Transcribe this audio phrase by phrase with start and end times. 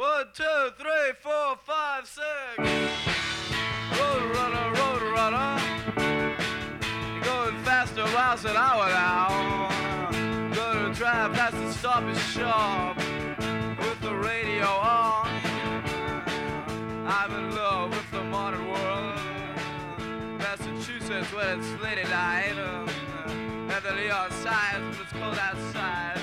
[0.00, 2.56] One, two, three, four, five, six.
[2.56, 5.60] Road runner, road runner.
[7.12, 9.68] You're going faster miles an hour now.
[10.54, 15.28] Gonna drive past the stop and shop with the radio on.
[17.06, 19.18] I'm in love with the modern world.
[20.38, 22.56] Massachusetts when it's at night.
[22.56, 26.19] And the neon signs when it's cold outside.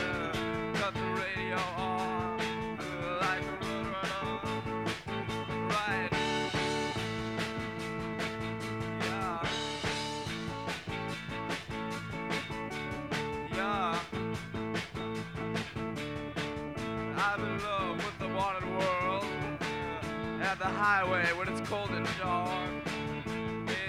[20.88, 22.72] Highway when it's cold and dark.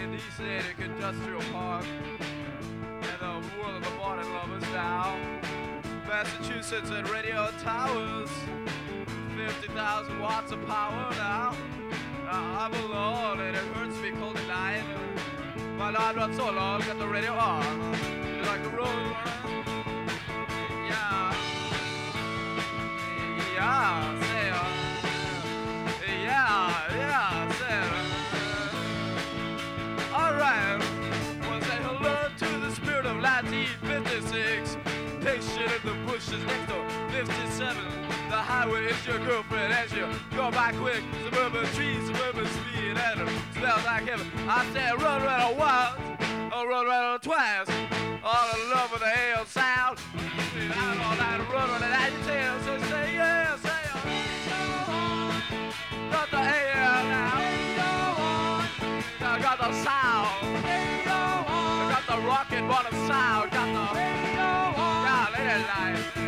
[0.01, 1.85] In East Attic Industrial Park.
[3.11, 5.17] And the world of the lovers now.
[6.09, 8.31] Massachusetts and radio towers.
[9.37, 11.55] 50,000 watts of power now.
[12.29, 14.83] I'm alone and it hurts me cold at night.
[15.79, 17.93] But I'm not so long, got the radio on.
[18.43, 19.17] Like a road.
[20.91, 21.37] Yeah.
[23.55, 24.78] Yeah, say uh,
[36.31, 37.77] the next to 57.
[38.29, 41.03] The highway is your girlfriend as you go by quick.
[41.25, 44.27] Suburban trees, suburban speed, and it smells like heaven.
[44.47, 45.97] I said run right once,
[46.53, 47.69] or run oh, right twice.
[48.23, 49.99] All in love with the hail sound.
[50.77, 52.61] Out all night, run on the night tail.
[52.61, 55.43] Say, say yeah, say oh.
[56.11, 57.41] Got the air now.
[59.23, 60.29] I got the sound.
[61.09, 63.51] I got the rocket bottom sound.
[63.51, 64.28] Got the
[65.49, 66.19] yeah,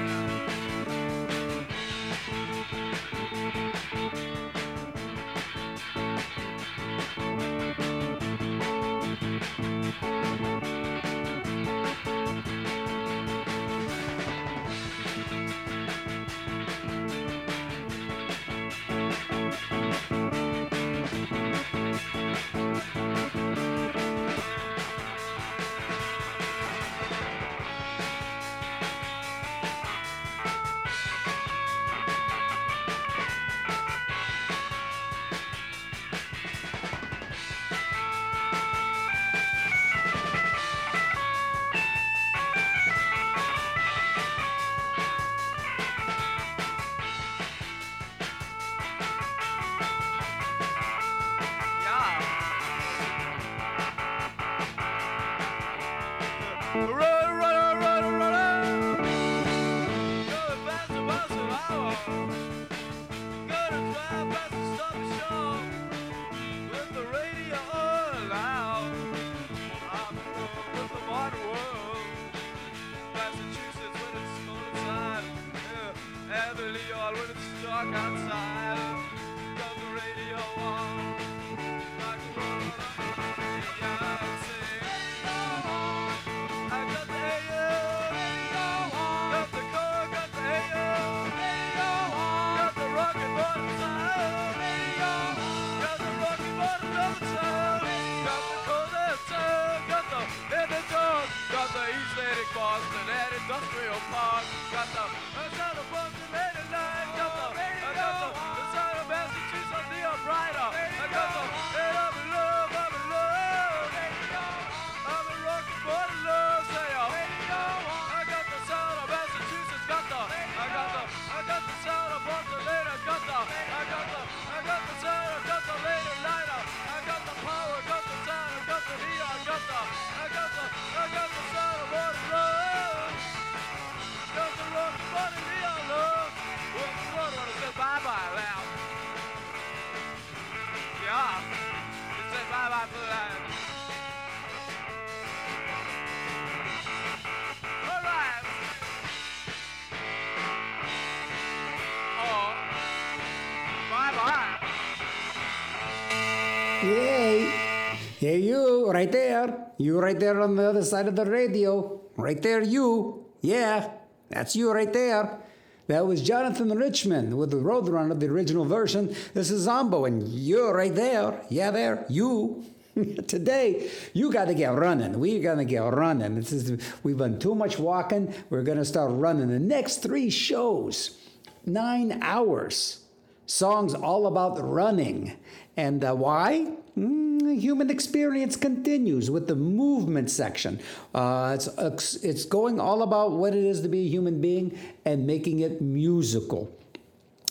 [158.93, 159.73] right there.
[159.79, 162.01] You right there on the other side of the radio.
[162.17, 163.27] Right there, you.
[163.41, 163.91] Yeah,
[164.29, 165.39] that's you right there.
[165.87, 169.15] That was Jonathan Richman with the Roadrunner, the original version.
[169.35, 171.43] This is Zombo, and you're right there.
[171.49, 172.65] Yeah, there, you.
[173.27, 175.19] Today, you got to get running.
[175.19, 176.37] We're going to get running.
[176.37, 178.33] This is, we've done too much walking.
[178.51, 179.49] We're going to start running.
[179.49, 181.19] The next three shows,
[181.65, 183.01] nine hours.
[183.47, 185.37] songs all about running.
[185.77, 186.77] And uh, why?
[186.99, 190.81] Mm, human experience continues with the movement section.
[191.15, 195.27] Uh, it's, it's going all about what it is to be a human being and
[195.27, 196.77] making it musical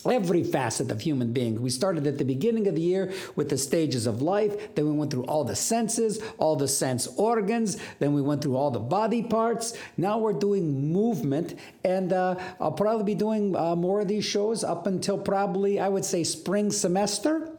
[0.10, 1.62] every facet of human being.
[1.62, 4.92] We started at the beginning of the year with the stages of life, then we
[4.92, 8.80] went through all the senses, all the sense organs, then we went through all the
[8.80, 9.78] body parts.
[9.98, 14.64] Now we're doing movement, and uh, I'll probably be doing uh, more of these shows
[14.64, 17.52] up until probably, I would say, spring semester.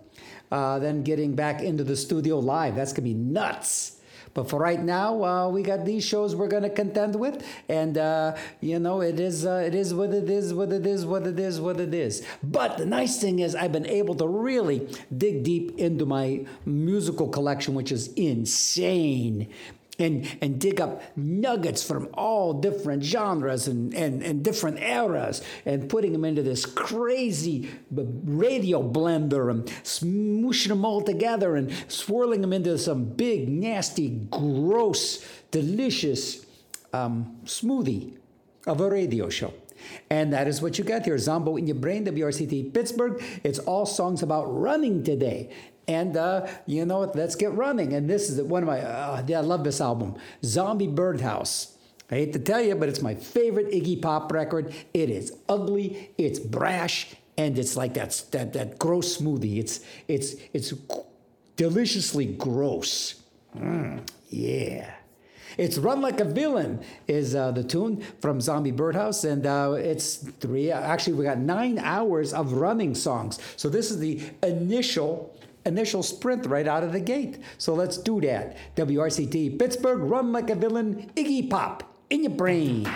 [0.50, 2.74] Uh, then getting back into the studio live.
[2.74, 4.00] That's going to be nuts.
[4.32, 8.36] But for right now, uh, we got these shows we're to contend with, and uh,
[8.60, 11.38] you know it is uh, it is what it is, what it is, what it
[11.38, 12.24] is, what it is.
[12.42, 17.28] But the nice thing is, I've been able to really dig deep into my musical
[17.28, 19.48] collection, which is insane
[20.00, 25.88] and, and dig up nuggets from all different genres and, and, and different eras and
[25.88, 32.52] putting them into this crazy radio blender and smooshing them all together and swirling them
[32.52, 36.44] into some big, nasty, gross, delicious
[36.92, 38.16] um, smoothie
[38.66, 39.52] of a radio show.
[40.10, 41.18] And that is what you get here.
[41.18, 43.22] Zombo in your brain, WRCT Pittsburgh.
[43.42, 45.50] It's all songs about running today.
[45.90, 47.16] And uh, you know what?
[47.16, 47.94] Let's get running.
[47.94, 50.14] And this is one of my, uh, I love this album,
[50.44, 51.76] Zombie Birdhouse.
[52.12, 54.72] I hate to tell you, but it's my favorite Iggy Pop record.
[54.94, 59.58] It is ugly, it's brash, and it's like that, that, that gross smoothie.
[59.58, 60.72] It's, it's, it's
[61.56, 63.22] deliciously gross.
[63.56, 64.94] Mm, yeah.
[65.58, 70.16] It's Run Like a Villain is uh, the tune from Zombie Birdhouse, and uh, it's
[70.16, 70.70] three.
[70.70, 73.40] Actually, we got nine hours of running songs.
[73.56, 77.38] So this is the initial initial sprint right out of the gate.
[77.58, 78.56] So let's do that.
[78.76, 82.88] WRCT Pittsburgh, run like a villain, Iggy Pop in your brain.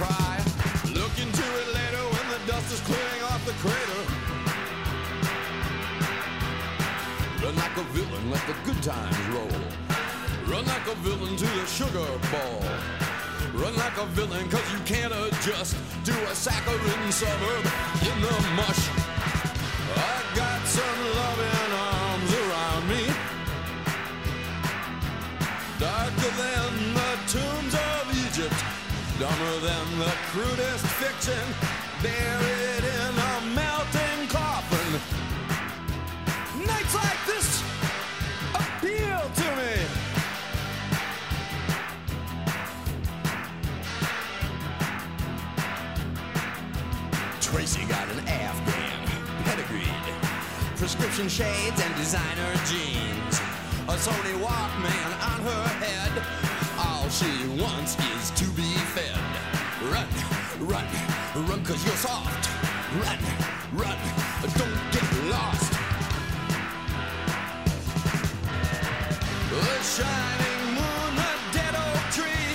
[0.00, 0.36] Cry.
[0.96, 4.02] Look into it later when the dust is clearing off the crater.
[7.44, 9.60] Run like a villain, let the good times roll.
[10.50, 12.62] Run like a villain to the sugar bowl.
[13.60, 15.76] Run like a villain cause you can't adjust
[16.08, 17.64] to a saccharine suburb
[18.08, 18.82] in the mush.
[19.96, 23.02] I got some loving arms around me.
[25.78, 27.89] Darker than the tombs.
[29.20, 31.44] Dumber than the crudest fiction.
[32.02, 34.98] Buried in a melting coffin.
[36.66, 37.62] Nights like this
[38.54, 39.84] appeal to me.
[47.42, 49.06] Tracy got an Afghan
[49.44, 50.14] pedigreed,
[50.76, 53.38] prescription shades and designer jeans,
[53.86, 56.24] a Sony Walkman on her head.
[56.78, 57.26] All she
[57.60, 58.69] wants is to be.
[59.90, 60.06] Run,
[60.60, 60.86] run,
[61.48, 62.48] run, cause you're soft.
[62.94, 63.18] Run,
[63.72, 63.98] run,
[64.54, 65.72] don't get lost.
[69.50, 72.46] The shining moon, the dead oak tree.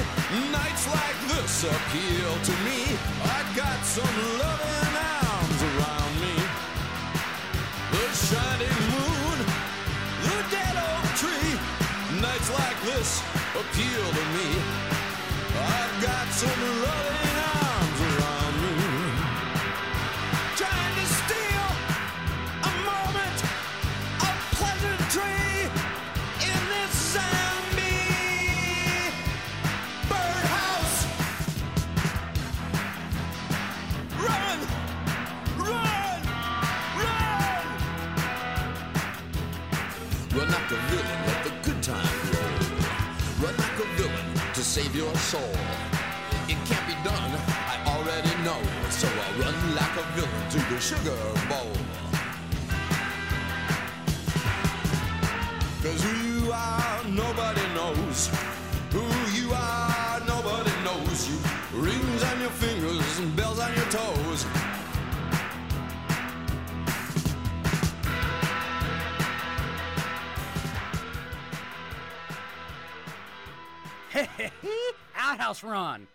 [0.50, 2.96] Nights like this appeal to me.
[3.24, 6.36] I got some loving arms around me.
[7.92, 9.38] The shining moon,
[10.24, 11.51] the dead oak tree.
[12.22, 13.22] Nights like this
[13.60, 14.48] appeal to me.
[15.58, 17.25] I've got some loving
[45.25, 45.58] soul.
[46.48, 47.32] It can't be done,
[47.74, 48.62] I already know.
[48.91, 51.17] So I'll run like a villain to the sugar
[51.50, 51.74] bowl.
[55.82, 58.29] Cause who you are, nobody knows.
[58.94, 59.05] Who
[59.39, 61.38] you are, nobody knows you.
[61.74, 64.46] Rings on your fingers and bells on your toes
[75.25, 76.08] outhouse run.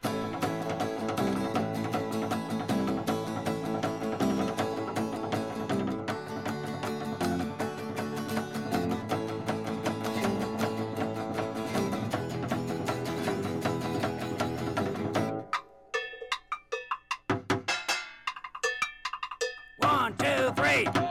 [19.78, 21.09] One, two, three.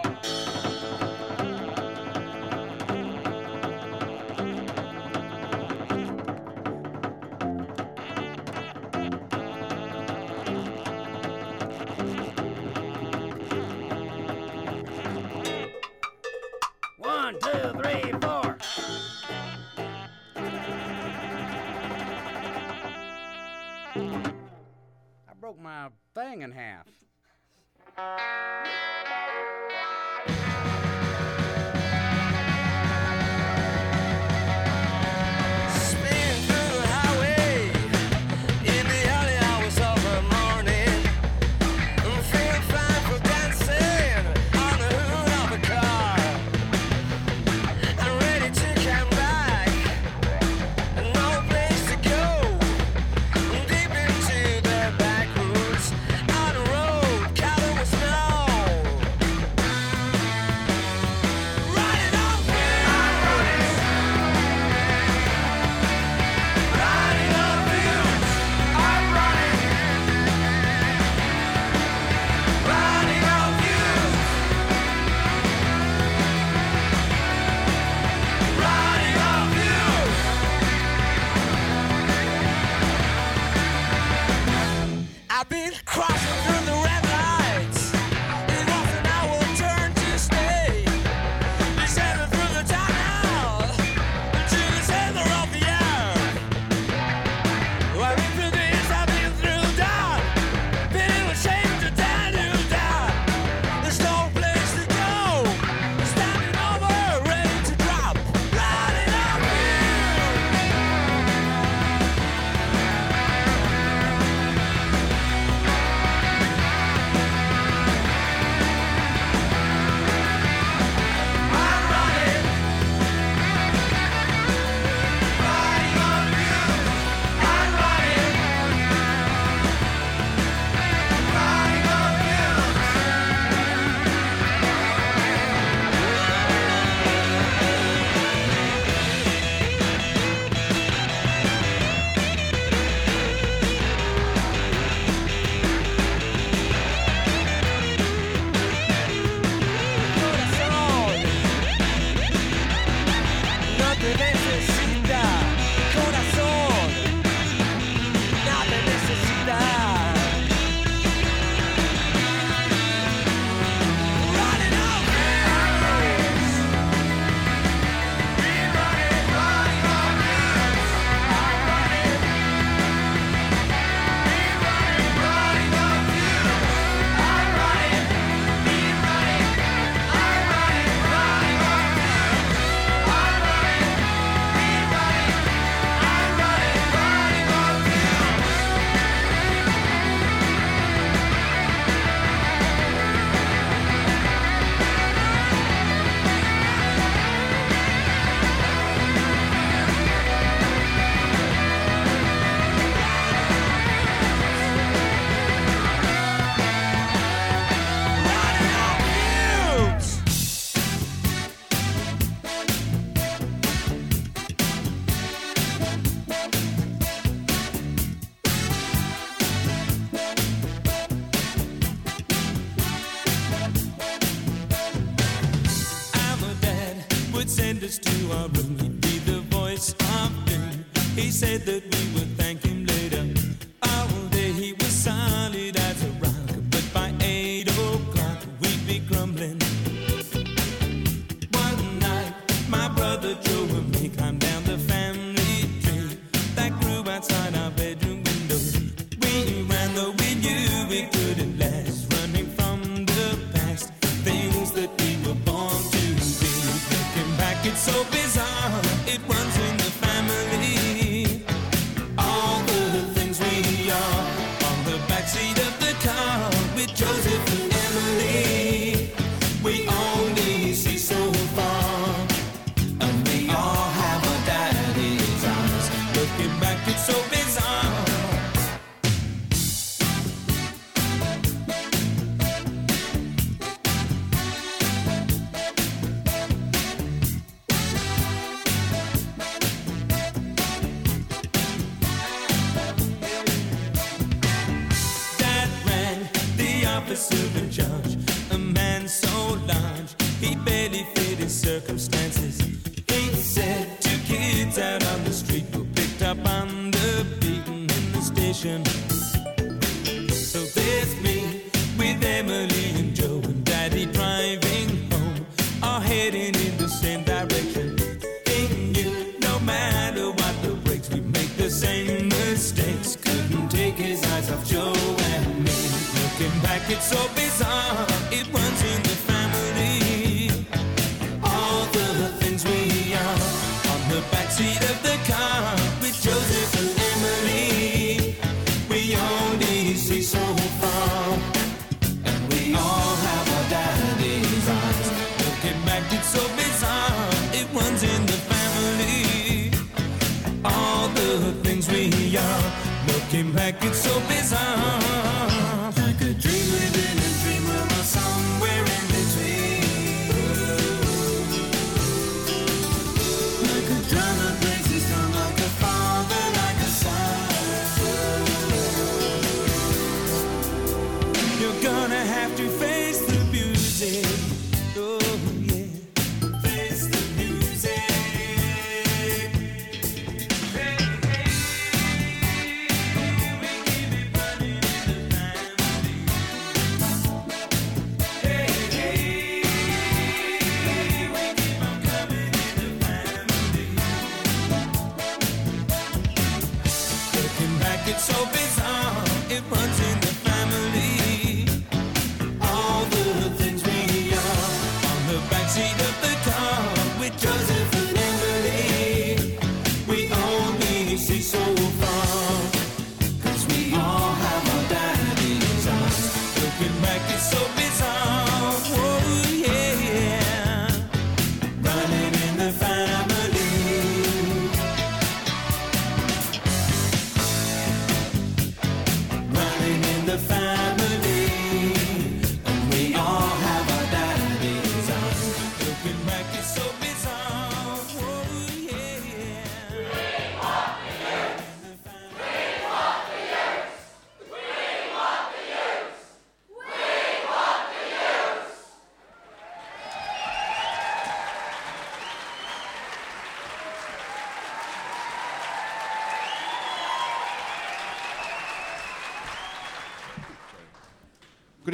[398.30, 398.69] so busy.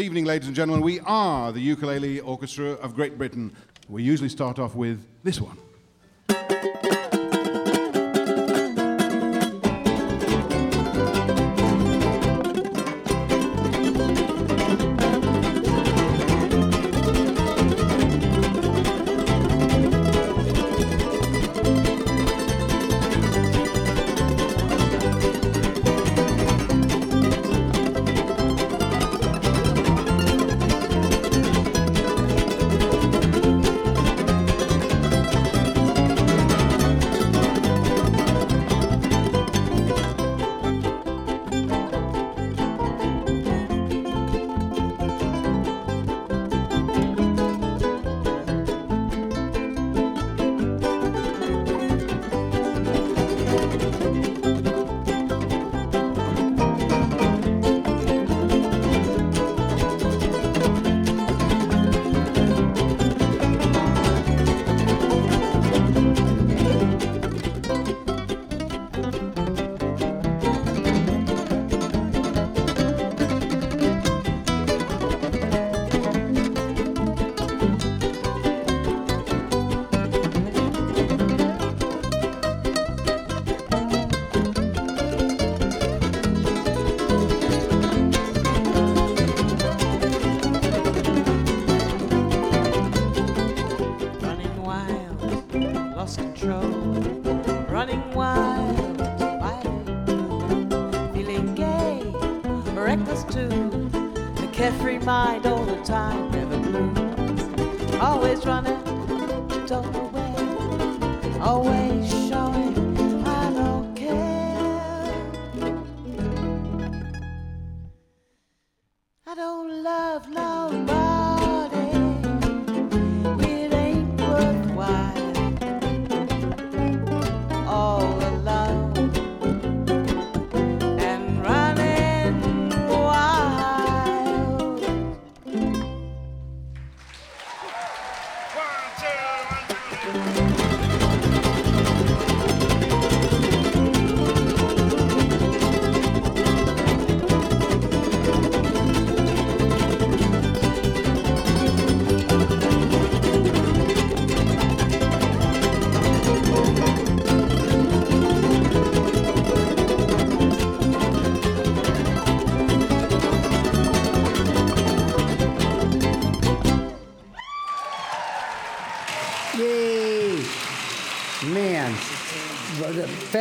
[0.06, 3.52] evening, ladies and gentlemen, we are the Ukulele Orchestra of Great Britain.
[3.90, 5.58] We usually start off with this one.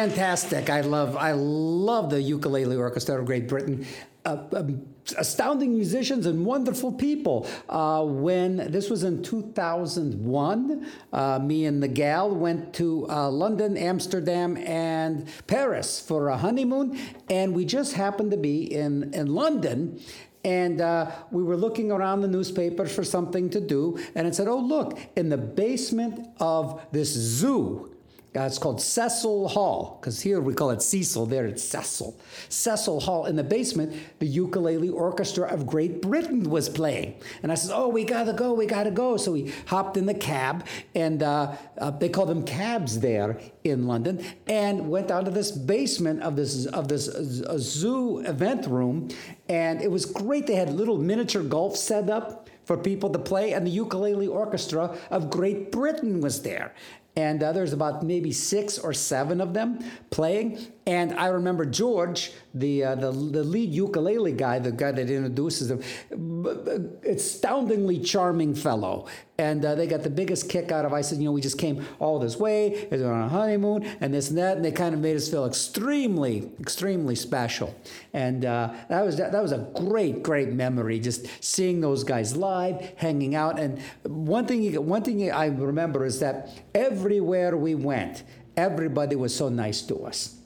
[0.09, 0.69] Fantastic!
[0.69, 3.87] I love, I love the ukulele orchestra of Great Britain.
[4.27, 4.87] Uh, um,
[5.17, 7.47] astounding musicians and wonderful people.
[7.71, 13.79] Uh, when this was in 2001, uh, me and the gal went to uh, London,
[13.79, 16.99] Amsterdam, and Paris for a honeymoon,
[17.31, 20.01] and we just happened to be in in London.
[20.45, 24.49] And uh, we were looking around the newspapers for something to do, and it said,
[24.49, 24.99] "Oh, look!
[25.17, 27.93] In the basement of this zoo,
[28.37, 32.18] uh, it's called Cecil Hall, because here we call it Cecil, there it's Cecil.
[32.49, 33.27] Cecil Hall.
[33.27, 37.14] In the basement, the Ukulele Orchestra of Great Britain was playing.
[37.44, 39.16] And I said, Oh, we gotta go, we gotta go.
[39.16, 40.66] So we hopped in the cab,
[40.97, 45.53] and uh, uh, they call them cabs there in London, and went down to this
[45.53, 49.11] basement of this, of this uh, zoo event room.
[49.49, 50.49] And it was great.
[50.49, 54.97] They had little miniature golf set up for people to play, and the Ukulele Orchestra
[55.11, 56.75] of Great Britain was there
[57.16, 59.79] and uh, there's about maybe six or seven of them
[60.11, 60.59] playing.
[60.87, 65.69] And I remember George, the uh, the, the lead ukulele guy, the guy that introduces
[65.69, 65.83] them,
[67.05, 69.07] astoundingly charming fellow.
[69.37, 70.93] And uh, they got the biggest kick out of.
[70.93, 74.14] I said, you know, we just came all this way, we on a honeymoon, and
[74.14, 77.75] this and that, and they kind of made us feel extremely, extremely special.
[78.12, 81.01] And uh, that was that was a great, great memory.
[81.01, 86.05] Just seeing those guys live, hanging out, and one thing, you- one thing I remember
[86.05, 88.23] is that everywhere we went,
[88.57, 90.37] everybody was so nice to us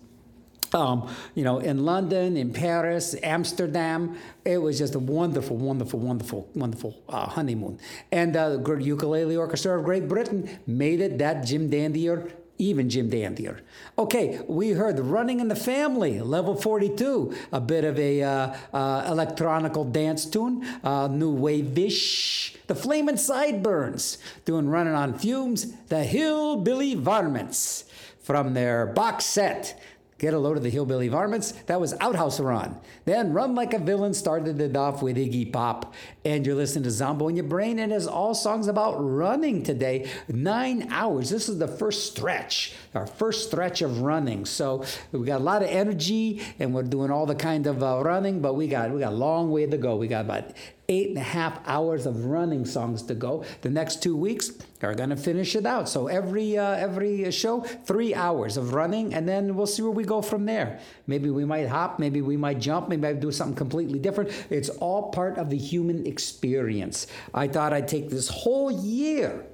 [0.75, 4.17] um, you know, in London, in Paris, Amsterdam.
[4.45, 7.79] It was just a wonderful, wonderful, wonderful, wonderful uh, honeymoon.
[8.13, 12.89] And uh, the Great Ukulele Orchestra of Great Britain made it that Jim Dandier, even
[12.89, 13.61] Jim Dandier.
[13.99, 19.07] Okay, we heard Running in the Family, Level 42, a bit of a uh, uh,
[19.09, 22.57] electronical dance tune, uh, new wave-ish.
[22.67, 27.85] The Flamin' Sideburns, doing Running on Fumes, the Hillbilly Varmints
[28.29, 29.81] from their box set.
[30.19, 31.53] Get a load of the hillbilly varmints.
[31.67, 32.77] That was Outhouse Run.
[33.05, 35.95] Then Run Like a Villain started it off with Iggy Pop.
[36.25, 40.11] And you're listening to Zombo in Your Brain, and it's all songs about running today.
[40.27, 41.31] Nine hours.
[41.31, 44.45] This is the first stretch, our first stretch of running.
[44.45, 48.03] So we got a lot of energy, and we're doing all the kind of uh,
[48.03, 49.95] running, but we got we got a long way to go.
[49.95, 50.51] We got about
[50.91, 53.45] eight and a half hours of running songs to go.
[53.61, 55.87] The next two weeks are going to finish it out.
[55.87, 60.05] So every uh, every show, three hours of running, and then we'll see where we
[60.05, 60.81] go from there.
[61.07, 64.31] Maybe we might hop, maybe we might jump, maybe I do something completely different.
[64.49, 67.07] It's all part of the human experience.
[67.35, 69.45] I thought I'd take this whole year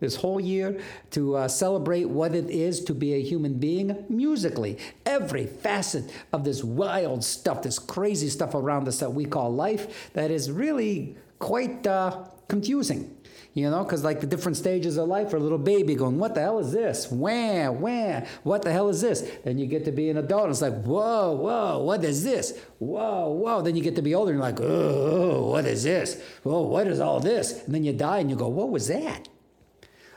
[0.00, 0.80] this whole year
[1.10, 4.78] to uh, celebrate what it is to be a human being musically.
[5.04, 10.12] Every facet of this wild stuff, this crazy stuff around us that we call life,
[10.12, 13.14] that is really quite uh, confusing.
[13.54, 16.40] You know, because like the different stages of life, a little baby going, What the
[16.40, 17.10] hell is this?
[17.10, 19.28] Wah, wah, what the hell is this?
[19.42, 22.56] Then you get to be an adult, and it's like, Whoa, whoa, what is this?
[22.78, 23.62] Whoa, whoa.
[23.62, 26.22] Then you get to be older, and you're like, Oh, what is this?
[26.44, 27.64] Whoa, what is all this?
[27.64, 29.28] And then you die, and you go, What was that?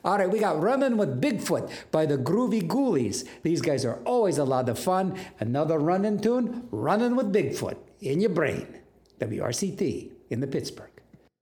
[0.03, 3.27] All right, we got Running with Bigfoot by the Groovy Ghoulies.
[3.43, 5.15] These guys are always a lot of fun.
[5.39, 8.79] Another running tune, Running with Bigfoot in your brain.
[9.19, 10.87] WRCT in the Pittsburgh.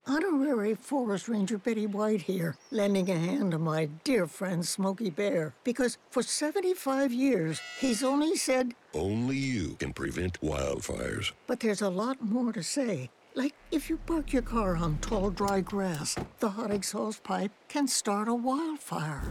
[0.05, 5.53] Honorary Forest Ranger Betty White here, lending a hand to my dear friend Smokey Bear.
[5.63, 11.31] Because for 75 years, he's only said, Only you can prevent wildfires.
[11.47, 13.11] but there's a lot more to say.
[13.39, 17.87] Like if you park your car on tall, dry grass, the hot exhaust pipe can
[17.87, 19.23] start a wildfire.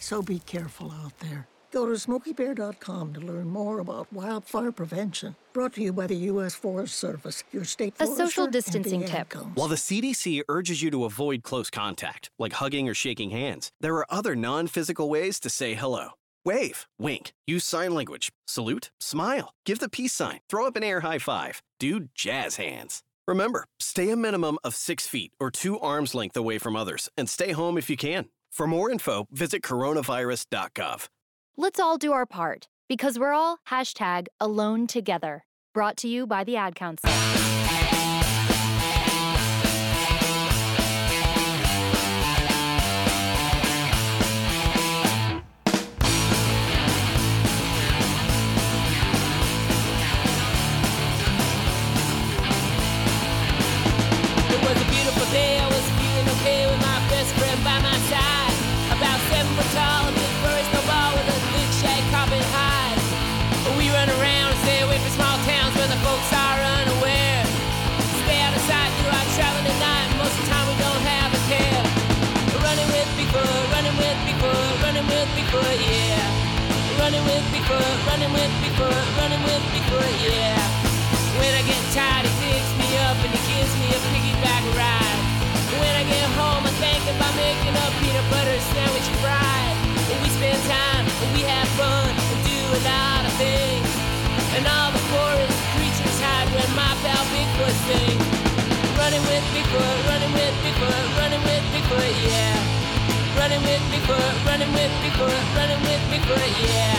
[0.00, 1.46] So be careful out there.
[1.70, 5.36] Go to smokeybear.com to learn more about wildfire prevention.
[5.52, 6.54] Brought to you by the U.S.
[6.54, 9.28] Forest Service, your state A forester, social and the distancing Ad tip.
[9.28, 9.50] Council.
[9.54, 13.96] While the CDC urges you to avoid close contact, like hugging or shaking hands, there
[13.96, 16.12] are other non physical ways to say hello.
[16.46, 21.00] Wave, wink, use sign language, salute, smile, give the peace sign, throw up an air
[21.00, 23.02] high five, do jazz hands.
[23.26, 27.28] Remember, stay a minimum of six feet or two arms length away from others and
[27.28, 28.26] stay home if you can.
[28.52, 31.08] For more info, visit coronavirus.gov.
[31.58, 35.44] Let's all do our part because we're all hashtag alone together.
[35.74, 37.10] Brought to you by the Ad Council.
[75.26, 76.98] With Bigfoot, yeah.
[76.98, 80.58] Running with Bigfoot, running with Bigfoot, running with Bigfoot, yeah.
[81.38, 85.20] When I get tired, he picks me up and he gives me a piggyback ride.
[85.80, 89.76] When I get home, I think about making a peanut butter sandwich and fried.
[90.10, 93.88] And we spend time, and we have fun, and do a lot of things.
[94.56, 98.26] And all the forest creatures hide when my pal Bigfoot sings.
[98.96, 102.75] Running with Bigfoot, running with Bigfoot, running with Bigfoot, yeah.
[103.46, 106.98] Running with Bigfoot, running with Bigfoot, running with Bigfoot, yeah.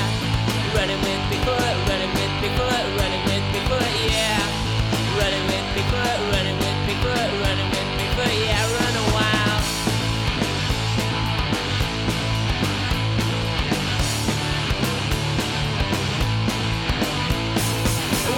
[0.73, 4.39] Running with Bigfoot, running with Bigfoot, running with Bigfoot, yeah.
[5.19, 8.63] Running with Bigfoot, running with Bigfoot, running with Bigfoot, yeah.
[8.79, 9.63] Running wild.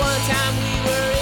[0.01, 1.18] One time we were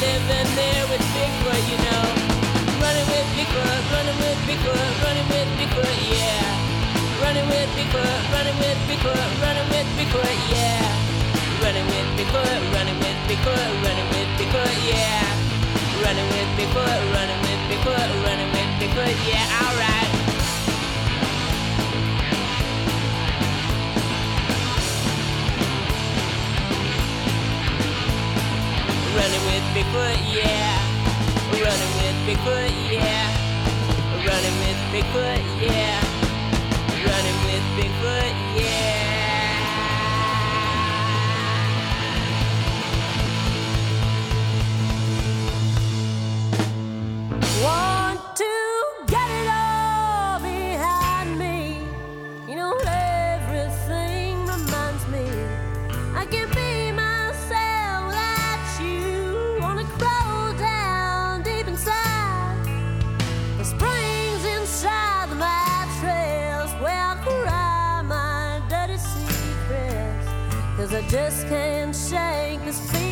[0.00, 2.04] living there with Bigfoot, you know.
[2.78, 6.46] Running with Bigfoot, running with Bigfoot, running with Bigfoot, yeah.
[7.22, 10.86] Running with Bigfoot, running with Bigfoot, running with Bigfoot, yeah.
[11.62, 15.26] Running with Bigfoot, running with Bigfoot, running with Bigfoot, yeah.
[16.04, 20.07] Running with Bigfoot, running with Bigfoot, running with Bigfoot, yeah, alright.
[29.18, 30.78] Running with Bigfoot, yeah.
[31.50, 33.26] Running with Bigfoot, yeah.
[34.28, 35.98] Running with Bigfoot, yeah.
[37.08, 39.08] Running with Bigfoot, yeah.
[47.64, 47.97] Want
[71.08, 73.07] just can't shake this feeling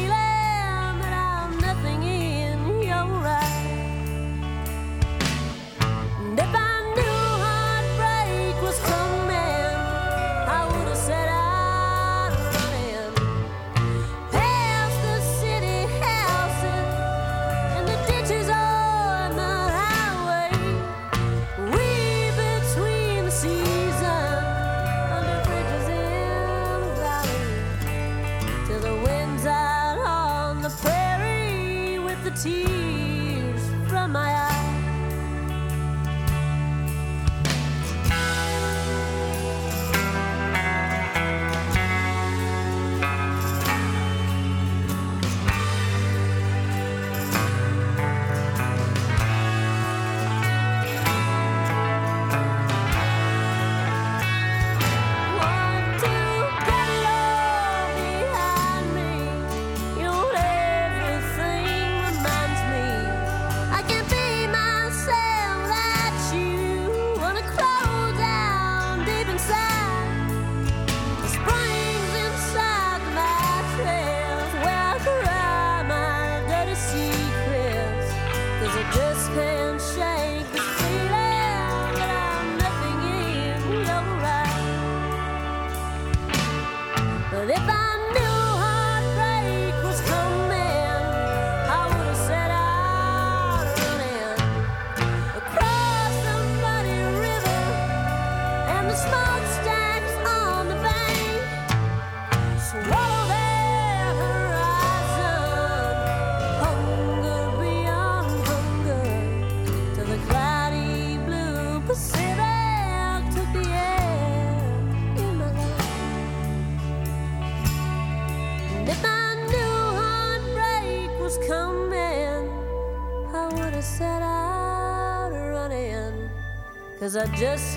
[127.17, 127.76] I just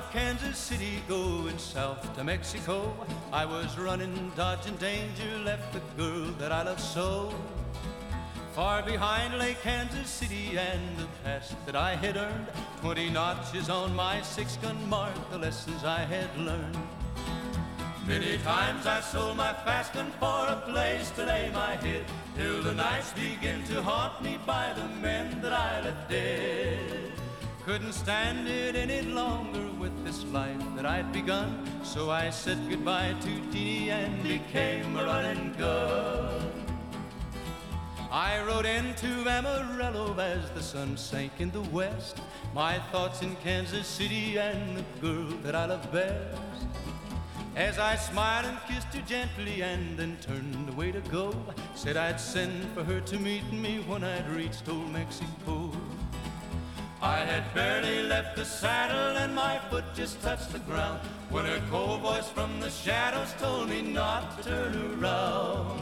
[0.00, 2.96] of Kansas City, going south to Mexico.
[3.32, 7.34] I was running, dodging danger, left the girl that I loved so.
[8.54, 12.46] Far behind lay Kansas City and the past that I had earned.
[12.80, 16.78] Twenty notches on my six gun mark, the lessons I had learned.
[18.06, 22.04] Many times I sold my fast gun for a place to lay my head,
[22.36, 27.09] till the nights begin to haunt me by the men that I left dead.
[27.66, 33.14] Couldn't stand it any longer with this life that I'd begun, so I said goodbye
[33.20, 36.50] to Jeannie and became a running gun.
[38.10, 42.20] I rode into Amarillo as the sun sank in the west.
[42.54, 46.40] My thoughts in Kansas City and the girl that I love best.
[47.56, 51.34] As I smiled and kissed her gently and then turned away to go,
[51.74, 55.70] said I'd send for her to meet me when I'd reached old Mexico.
[57.02, 61.58] I had barely left the saddle and my foot just touched the ground when a
[61.70, 65.80] cold voice from the shadows told me not to turn around.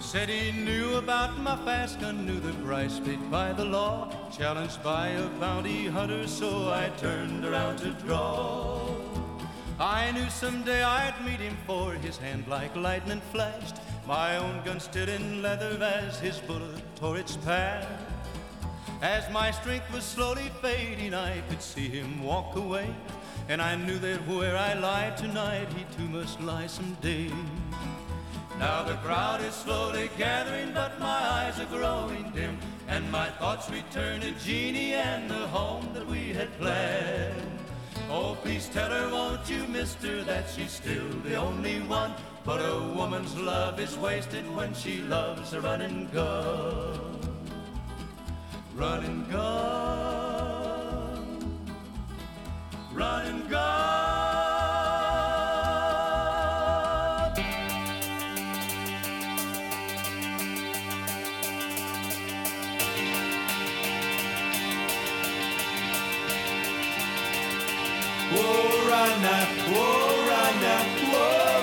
[0.00, 4.82] Said he knew about my fast gun, knew the price paid by the law, challenged
[4.82, 8.96] by a bounty hunter, so I turned around to draw.
[9.78, 13.76] I knew someday I'd meet him, for his hand like lightning flashed.
[14.06, 18.05] My own gun stood in leather as his bullet tore its path.
[19.02, 22.88] As my strength was slowly fading, I could see him walk away.
[23.48, 27.30] And I knew that where I lie tonight, he too must lie someday.
[28.58, 32.58] Now the crowd is slowly gathering, but my eyes are growing dim.
[32.88, 37.58] And my thoughts return to Jeannie and the home that we had planned.
[38.08, 42.14] Oh, please tell her, won't you, mister, that she's still the only one.
[42.44, 47.35] But a woman's love is wasted when she loves a running gun.
[48.76, 49.26] Gun.
[52.92, 53.86] Running gun.
[68.32, 71.55] Whoa, run now, whoa, run now, whoa, run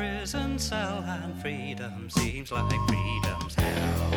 [0.00, 4.10] prison cell, and freedom seems like freedom's hell.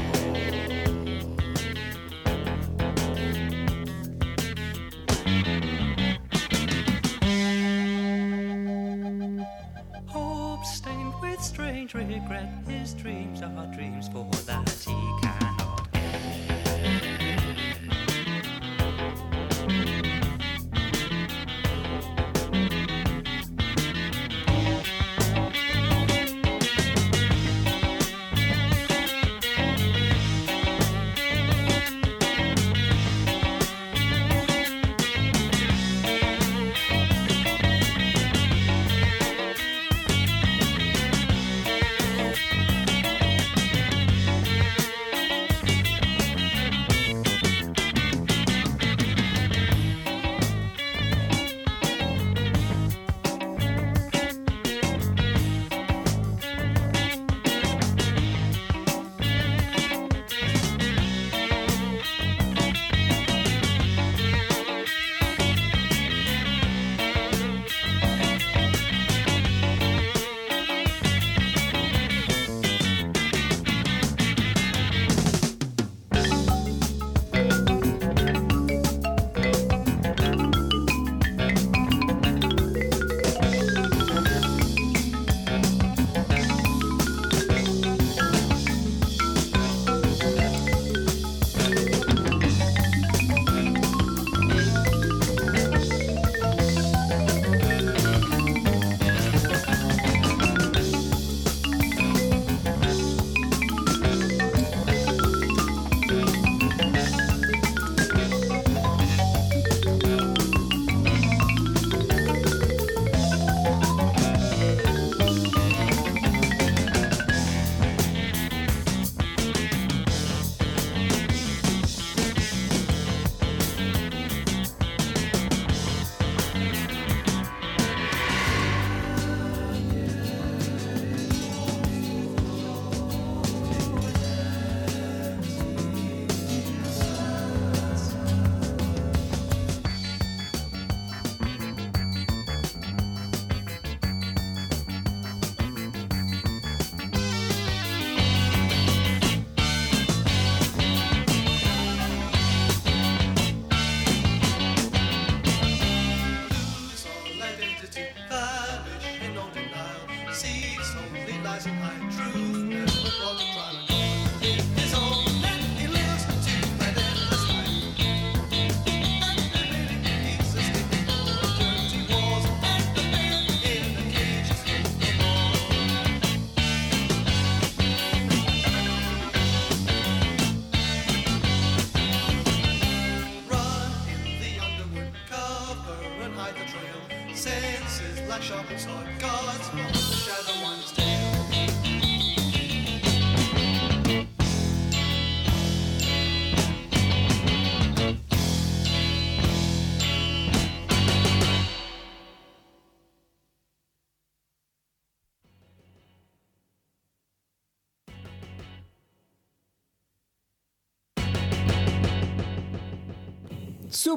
[10.07, 15.52] Hope stained with strange regret, his dreams are dreams for that he cannot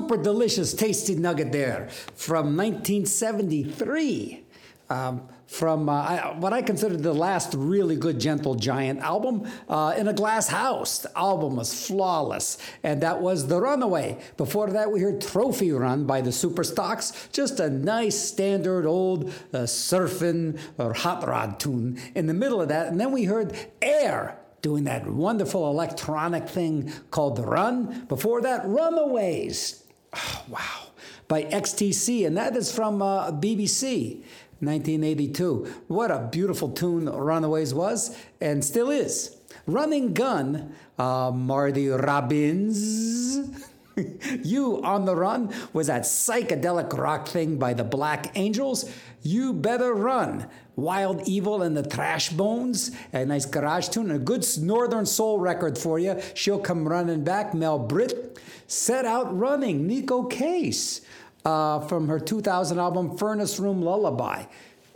[0.07, 4.45] Super delicious, tasty nugget there from 1973.
[4.89, 9.95] Um, from uh, I, what I consider the last really good Gentle Giant album, uh,
[9.99, 10.99] In a Glass House.
[10.99, 14.19] The album was flawless, and that was The Runaway.
[14.37, 19.67] Before that, we heard Trophy Run by the Superstocks, just a nice standard old uh,
[19.67, 22.87] surfing or hot rod tune in the middle of that.
[22.87, 28.05] And then we heard Air doing that wonderful electronic thing called The Run.
[28.05, 29.83] Before that, Runaways.
[30.17, 30.83] Oh, wow.
[31.29, 34.23] By XTC, and that is from uh, BBC.
[34.61, 35.83] 1982.
[35.89, 39.37] What a beautiful tune Runaways was and still is.
[39.67, 43.51] Running Gun, uh, Marty Robbins.
[44.43, 48.91] you on the Run was that psychedelic rock thing by the Black Angels.
[49.23, 50.49] You Better Run.
[50.77, 55.79] Wild Evel and the Trash Bones, a nice garage tune, a good Northern Soul record
[55.79, 56.21] for you.
[56.35, 57.55] She'll come running back.
[57.55, 58.39] Mel Britt.
[58.67, 61.01] Set Out Running, Neko Case
[61.45, 64.45] uh, from her 2000 album Furnace Room Lullaby.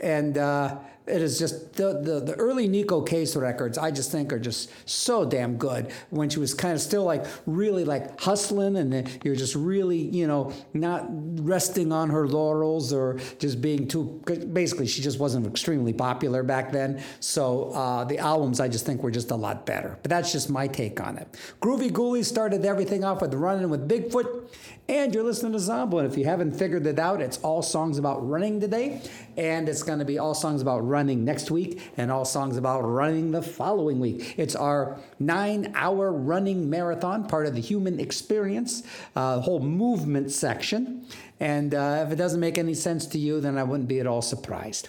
[0.02, 4.32] And uh, it is just the, the, the early Neko Case records, I just think
[4.32, 5.90] are just so damn good.
[6.10, 10.26] When she was kind of still like really like hustling and you're just really, you
[10.26, 11.06] know, not
[11.44, 14.22] resting on her laurels or just being too.
[14.52, 17.02] basically, she just wasn't extremely popular back then.
[17.20, 19.98] So uh, the albums I just think were just a lot better.
[20.02, 21.28] But that's just my take on it.
[21.60, 24.48] Groovy Ghoulies started everything off with Running with Bigfoot.
[24.90, 25.98] And you're listening to Zombo.
[25.98, 29.00] And if you haven't figured it out, it's all songs about running today.
[29.36, 32.80] And it's going to be all songs about running next week and all songs about
[32.80, 34.34] running the following week.
[34.36, 38.82] It's our nine hour running marathon, part of the human experience,
[39.14, 41.06] uh, whole movement section.
[41.38, 44.08] And uh, if it doesn't make any sense to you, then I wouldn't be at
[44.08, 44.88] all surprised.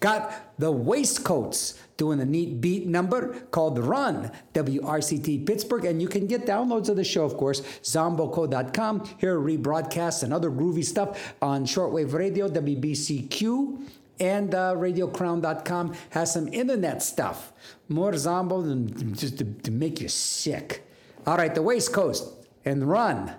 [0.00, 5.84] Got the Waistcoats doing a neat beat number called Run, WRCT Pittsburgh.
[5.84, 9.08] And you can get downloads of the show, of course, zomboco.com.
[9.18, 13.86] Hear rebroadcasts and other groovy stuff on shortwave radio, WBCQ.
[14.18, 17.52] And uh, radiocrown.com has some internet stuff.
[17.88, 20.84] More Zombo than just to, to make you sick.
[21.24, 22.32] All right, the Waistcoats
[22.64, 23.32] and Run,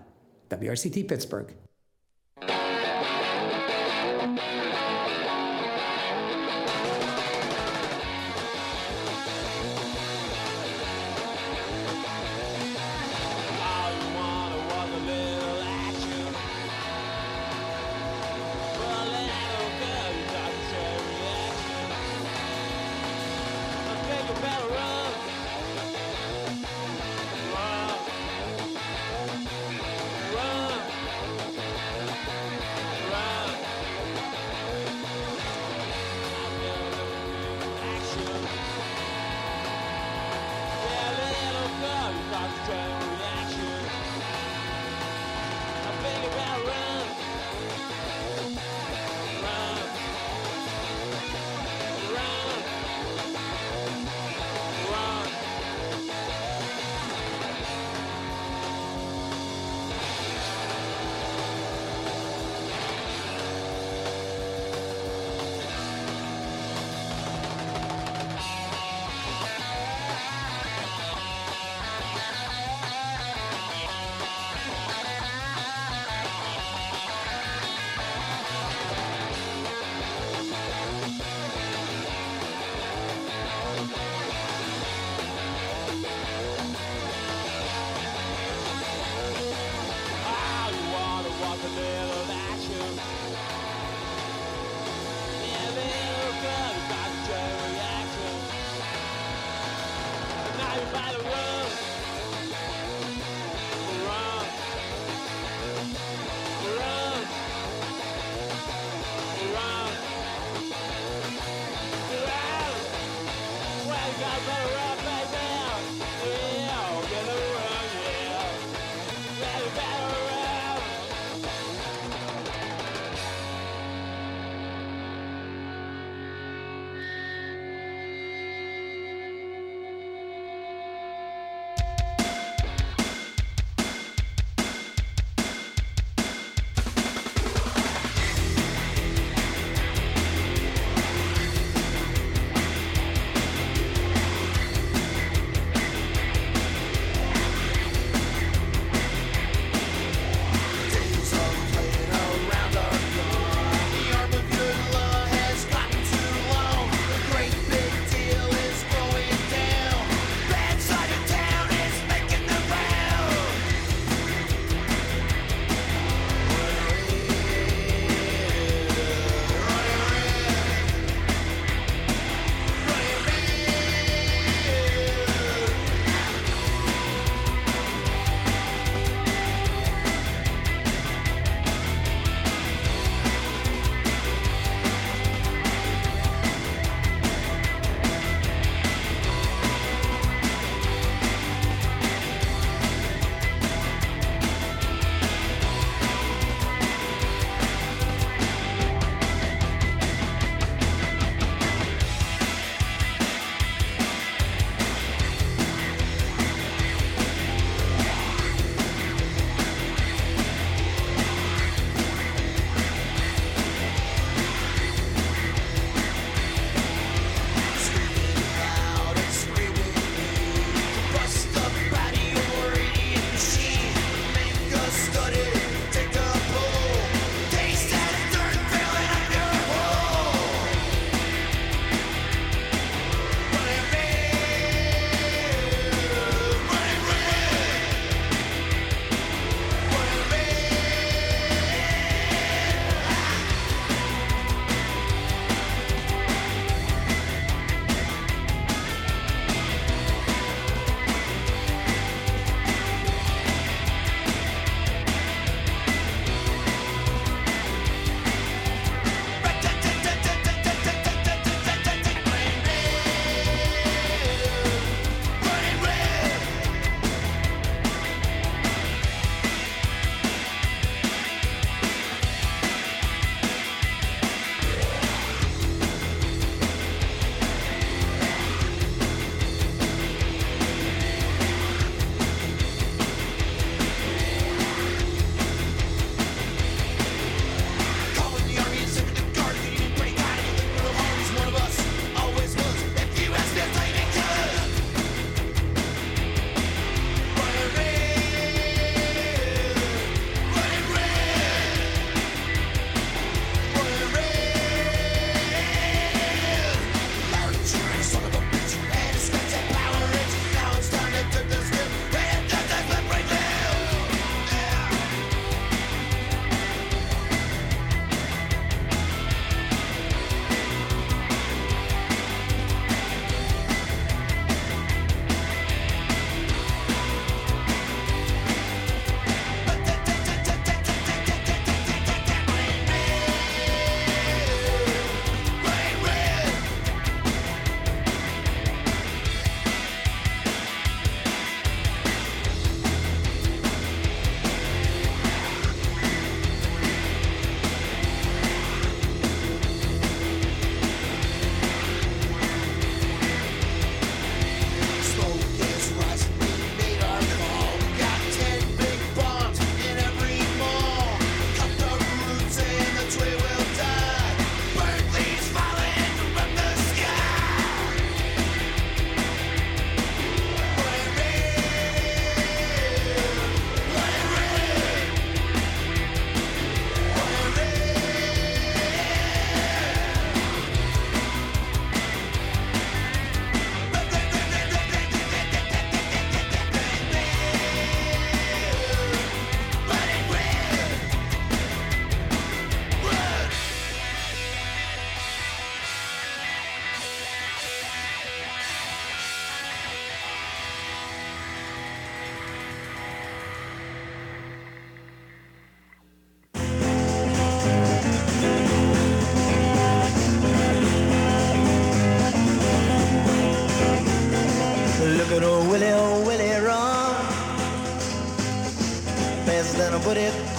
[0.50, 1.54] WRCT Pittsburgh.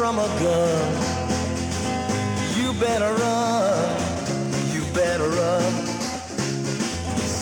[0.05, 0.93] from a gun.
[2.59, 4.01] You better run,
[4.75, 5.73] you better run.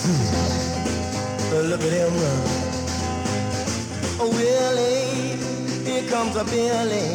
[0.03, 1.67] Hmm.
[1.69, 2.43] Look at him run.
[4.21, 5.35] Oh, Willie,
[5.83, 7.09] here comes a Billy,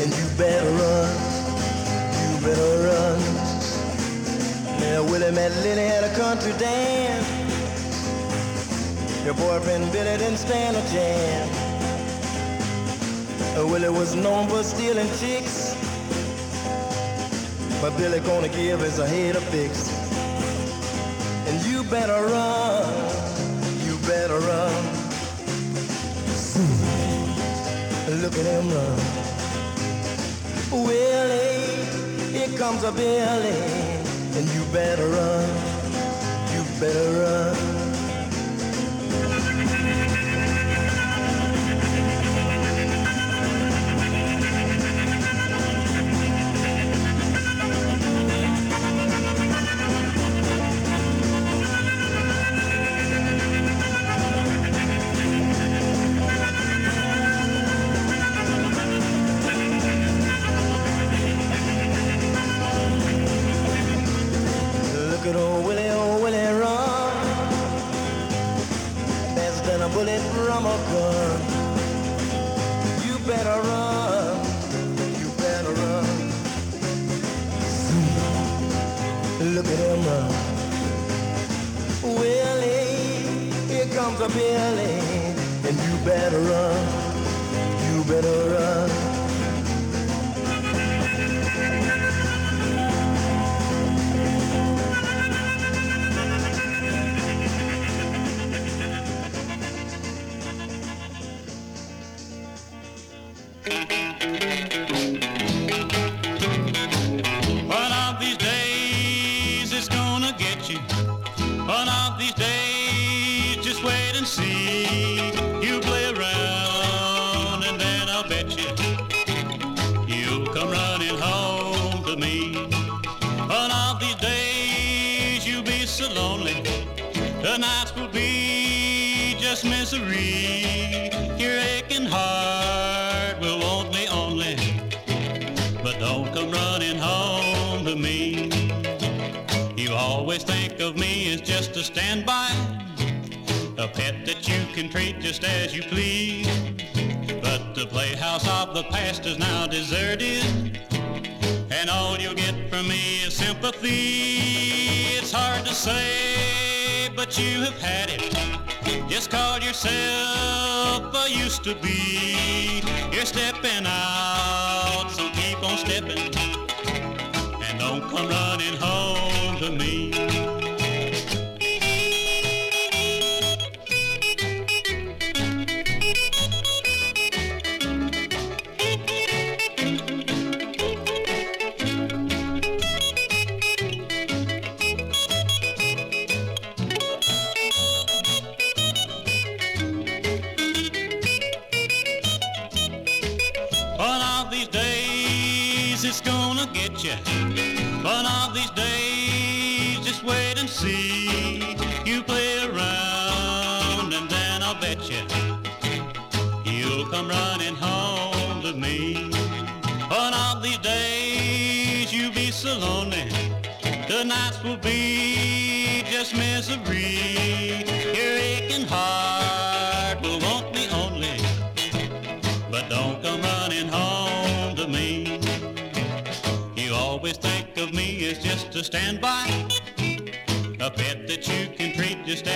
[0.00, 1.10] and you better run,
[2.22, 3.18] you better run.
[4.80, 7.28] Now Willie met Lily at a country dance.
[9.26, 11.39] Your boyfriend Billy didn't stand a chance.
[13.90, 15.74] Was known for stealing chicks.
[17.82, 19.90] But Billy gonna give his head a fix.
[21.48, 22.88] And you better run,
[23.84, 24.84] you better run.
[28.22, 28.98] Look at him run.
[30.70, 33.60] Willie, here comes a Billy.
[34.36, 35.48] And you better run,
[36.54, 37.69] you better run.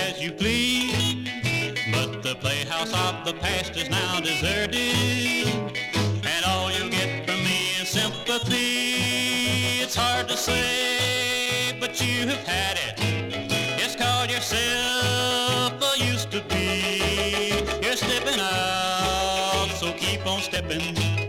[0.05, 1.27] as you please.
[1.91, 5.47] But the playhouse of the past is now deserted,
[6.25, 9.81] and all you get from me is sympathy.
[9.83, 12.95] It's hard to say, but you have had it.
[13.79, 17.63] Just call yourself a used to be.
[17.83, 21.24] You're stepping out, so keep on stepping.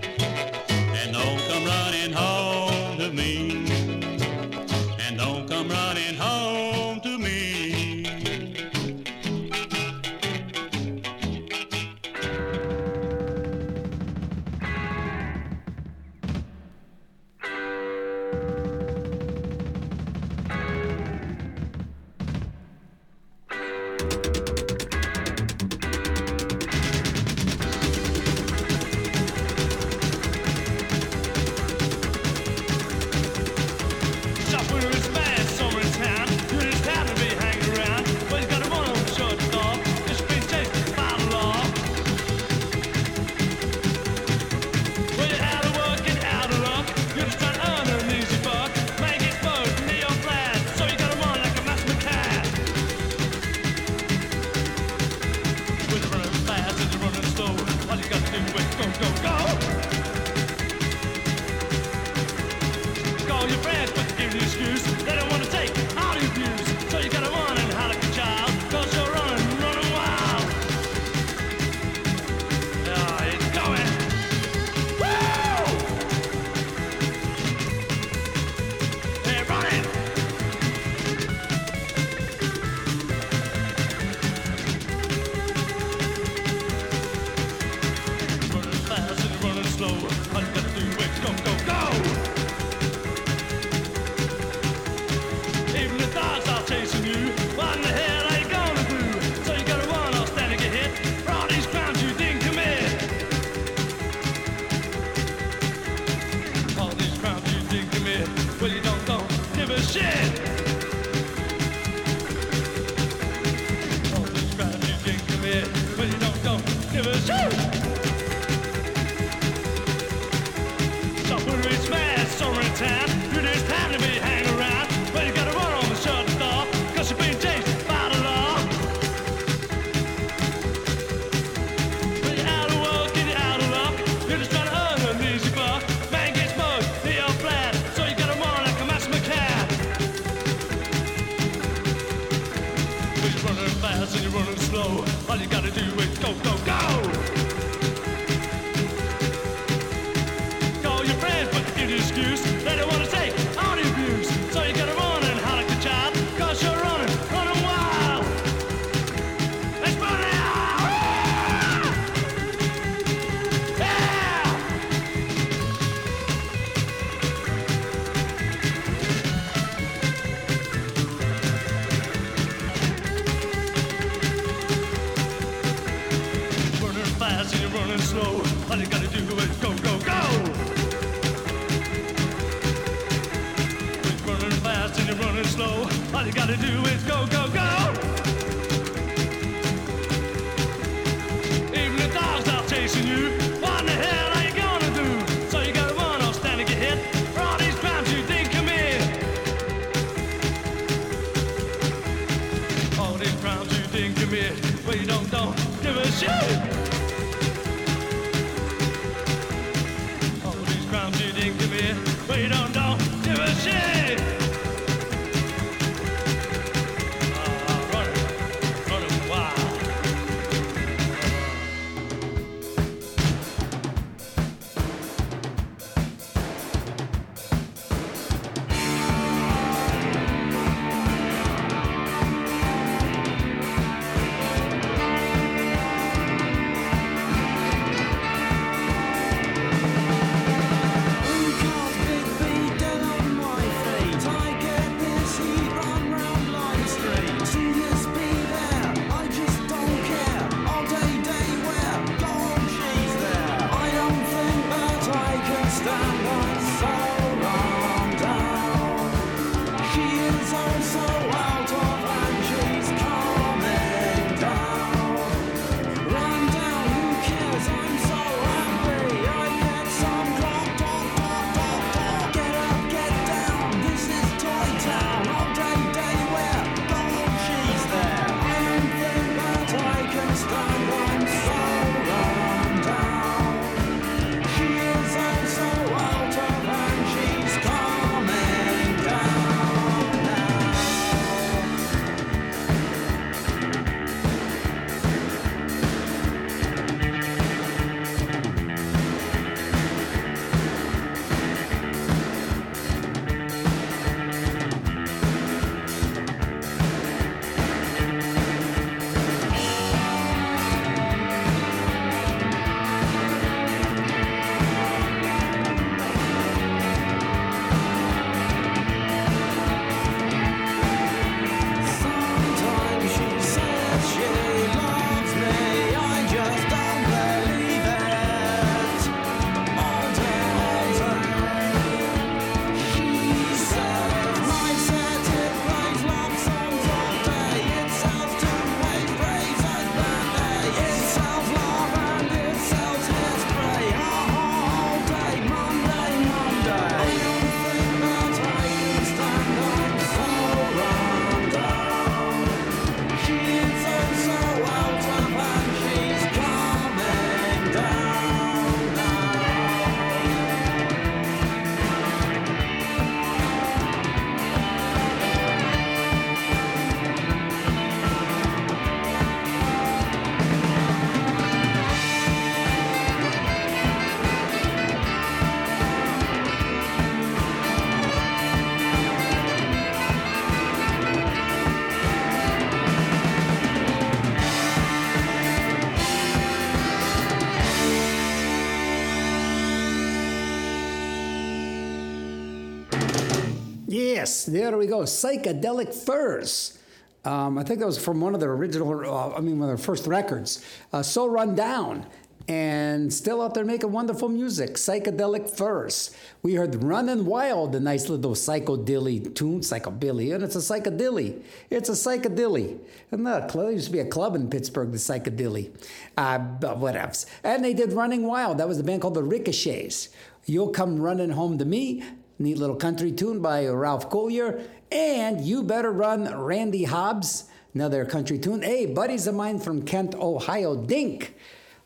[394.27, 395.03] Yes, there we go.
[395.03, 396.77] Psychedelic Furs.
[397.25, 399.79] Um, I think that was from one of their original, uh, I mean, one of
[399.79, 400.65] their first records.
[400.93, 402.05] Uh, so Run Down.
[402.49, 404.75] and still out there making wonderful music.
[404.75, 406.13] Psychedelic Furs.
[406.43, 411.43] We heard Runnin' Wild, a nice little psychodilly tune, psychobilly, and it's a psychedilly.
[411.71, 412.79] It's a psychedilly.
[413.13, 415.71] And look, there used to be a club in Pittsburgh, the psychedilly.
[416.17, 417.27] Uh, but whatevs.
[417.45, 418.59] And they did Running Wild.
[418.59, 420.09] That was the band called the Ricochets.
[420.47, 422.03] You'll Come Running Home to Me.
[422.39, 424.63] Neat little country tune by Ralph Collier.
[424.93, 427.45] And You Better Run, Randy Hobbs.
[427.75, 428.63] Another country tune.
[428.63, 431.35] Hey, buddies of mine from Kent, Ohio, Dink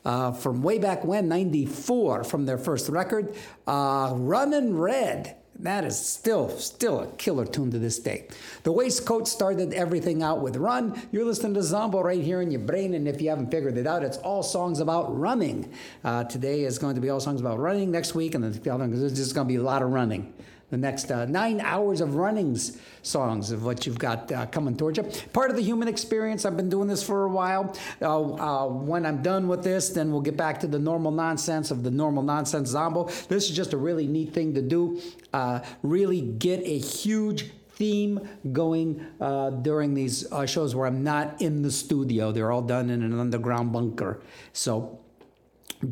[0.05, 3.35] uh, from way back when, 94, from their first record.
[3.67, 5.37] Uh, Red.
[5.63, 8.29] That is still still a killer tune to this day.
[8.63, 11.01] The Waistcoat started everything out with Run.
[11.13, 13.87] You're listening to Zombo right here in your brain, and if you haven't figured it
[13.87, 15.71] out, it's all songs about running.
[16.03, 17.91] Uh, today is going to be all songs about running.
[17.91, 20.33] Next week, and the other, there's just going to be a lot of running
[20.71, 24.99] the next uh, nine hours of runnings songs of what you've got uh, coming towards
[24.99, 25.05] you.
[25.33, 26.45] Part of the human experience.
[26.45, 27.77] I've been doing this for a while.
[28.01, 31.71] Uh, uh, when I'm done with this, then we'll get back to the normal nonsense
[31.71, 33.05] of the normal nonsense zombo.
[33.29, 35.01] This is just a really neat thing to do.
[35.33, 41.41] Uh, really get a huge theme going uh, during these uh, shows where I'm not
[41.41, 42.31] in the studio.
[42.31, 44.21] They're all done in an underground bunker.
[44.53, 45.01] So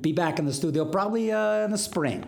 [0.02, 2.26] be back in the studio probably uh, in the spring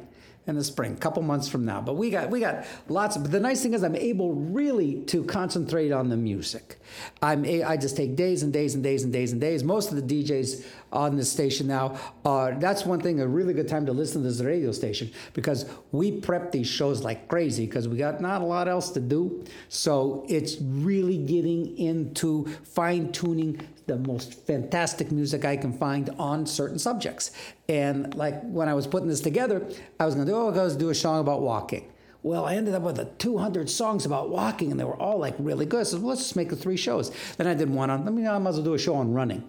[0.50, 1.80] in the spring, a couple months from now.
[1.80, 3.22] But we got we got lots of.
[3.22, 6.78] But the nice thing is, I'm able really to concentrate on the music.
[7.22, 9.64] I'm a, I just take days and days and days and days and days.
[9.64, 12.52] Most of the DJs on the station now are.
[12.52, 13.20] That's one thing.
[13.20, 17.02] A really good time to listen to this radio station because we prep these shows
[17.02, 19.44] like crazy because we got not a lot else to do.
[19.68, 23.60] So it's really getting into fine tuning
[23.90, 27.32] the most fantastic music I can find on certain subjects.
[27.68, 29.66] And like when I was putting this together,
[29.98, 31.89] I was going to do, oh, let's do a song about walking.
[32.22, 35.34] Well, I ended up with a 200 songs about walking, and they were all like
[35.38, 35.86] really good.
[35.86, 37.10] So let's just make the three shows.
[37.38, 39.14] Then I did one on, I mean, I might as well do a show on
[39.14, 39.42] running,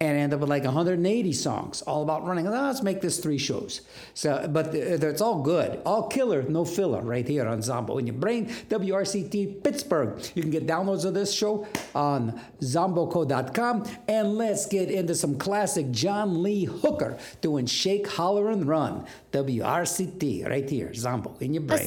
[0.00, 2.48] and I ended up with like 180 songs all about running.
[2.48, 3.82] Oh, let's make this three shows.
[4.14, 8.16] So, but it's all good, all killer, no filler, right here on Zombo in your
[8.16, 8.46] brain.
[8.46, 10.20] WRCT Pittsburgh.
[10.34, 15.92] You can get downloads of this show on zomboco.com, and let's get into some classic
[15.92, 19.06] John Lee Hooker doing Shake, Holler, and Run.
[19.32, 21.86] WRCT right here, Zombo in your A brain.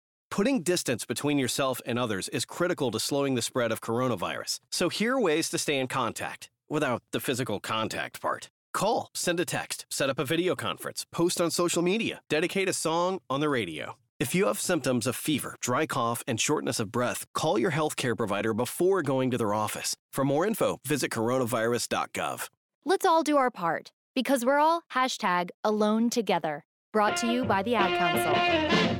[0.31, 4.61] Putting distance between yourself and others is critical to slowing the spread of coronavirus.
[4.71, 8.49] So here are ways to stay in contact without the physical contact part.
[8.73, 12.73] Call, send a text, set up a video conference, post on social media, dedicate a
[12.73, 13.95] song on the radio.
[14.21, 18.15] If you have symptoms of fever, dry cough, and shortness of breath, call your healthcare
[18.15, 19.97] provider before going to their office.
[20.13, 22.47] For more info, visit coronavirus.gov.
[22.85, 26.63] Let's all do our part because we're all hashtag alone together.
[26.93, 28.90] Brought to you by the Ad Council.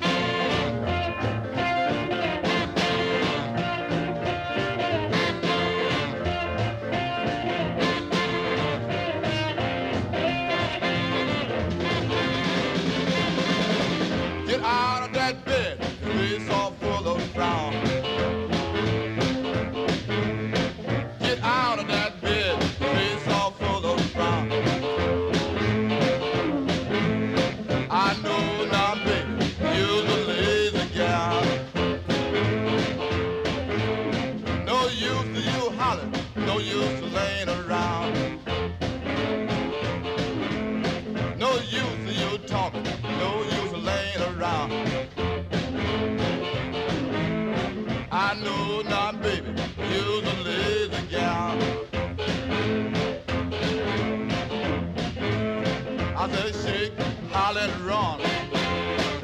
[56.32, 56.94] Said, shake,
[57.32, 58.20] holler, and run.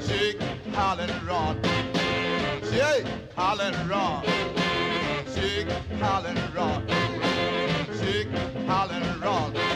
[0.08, 0.42] Shake,
[0.74, 1.62] holler, and run.
[2.72, 3.06] Shake,
[3.36, 4.24] holler, and run.
[5.34, 5.70] Shake,
[6.02, 6.88] holler, and run.
[8.00, 8.28] Shake,
[8.68, 9.67] holler, and run.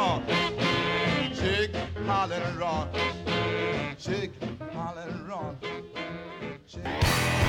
[0.00, 0.22] Rock.
[1.34, 2.88] Shake, holler and rock.
[3.98, 4.32] Shake,
[4.72, 5.56] holler and rock.
[6.84, 7.39] I'm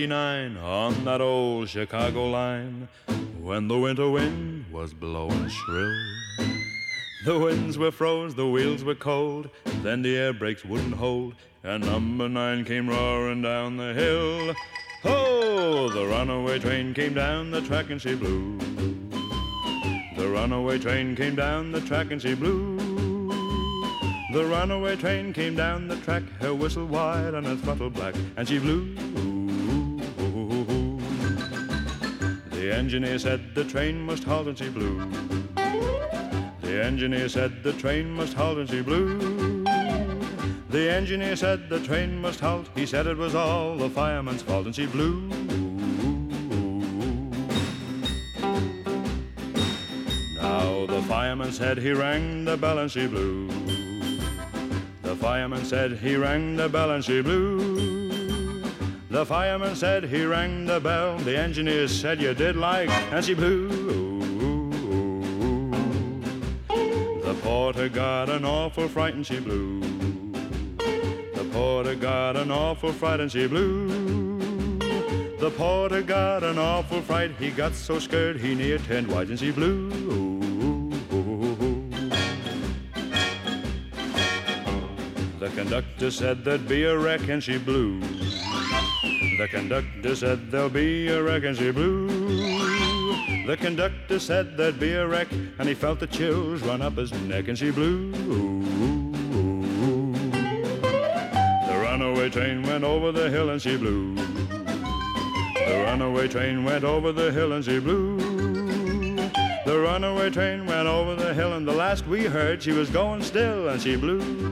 [0.00, 2.88] 89 on that old Chicago line
[3.38, 5.94] when the winter wind was blowing shrill.
[7.26, 9.50] The winds were froze, the wheels were cold,
[9.82, 14.54] then the air brakes wouldn't hold, and number nine came roaring down the hill.
[15.04, 18.56] Oh, the runaway train came down the track and she blew.
[20.16, 22.78] The runaway train came down the track and she blew.
[24.32, 28.48] The runaway train came down the track, her whistle wide and her throttle black, and
[28.48, 28.96] she blew.
[32.70, 35.04] The engineer said the train must halt and she blew.
[36.62, 39.64] The engineer said the train must halt and she blew.
[40.68, 42.68] The engineer said the train must halt.
[42.76, 45.26] He said it was all the fireman's fault and she blew.
[50.36, 53.48] Now the fireman said he rang the bell and she blew.
[55.02, 57.69] The fireman said he rang the bell and she blew.
[59.10, 61.18] The fireman said he rang the bell.
[61.18, 63.68] The engineer said you did like and she blew.
[66.68, 69.80] The porter got an awful fright and she blew.
[70.78, 74.78] The porter got an awful fright and she blew.
[75.40, 77.32] The porter got an awful fright.
[77.36, 79.90] He got so scared he near turned white and she blew.
[85.40, 88.00] The conductor said there'd be a wreck and she blew.
[89.40, 92.08] The conductor said there'll be a wreck and she blew.
[93.46, 97.10] The conductor said there'd be a wreck and he felt the chills run up his
[97.22, 98.12] neck and she blew.
[101.66, 104.14] The runaway train went over the hill and she blew.
[104.14, 108.18] The runaway train went over the hill and she blew.
[109.64, 113.22] The runaway train went over the hill and the last we heard she was going
[113.22, 114.49] still and she blew.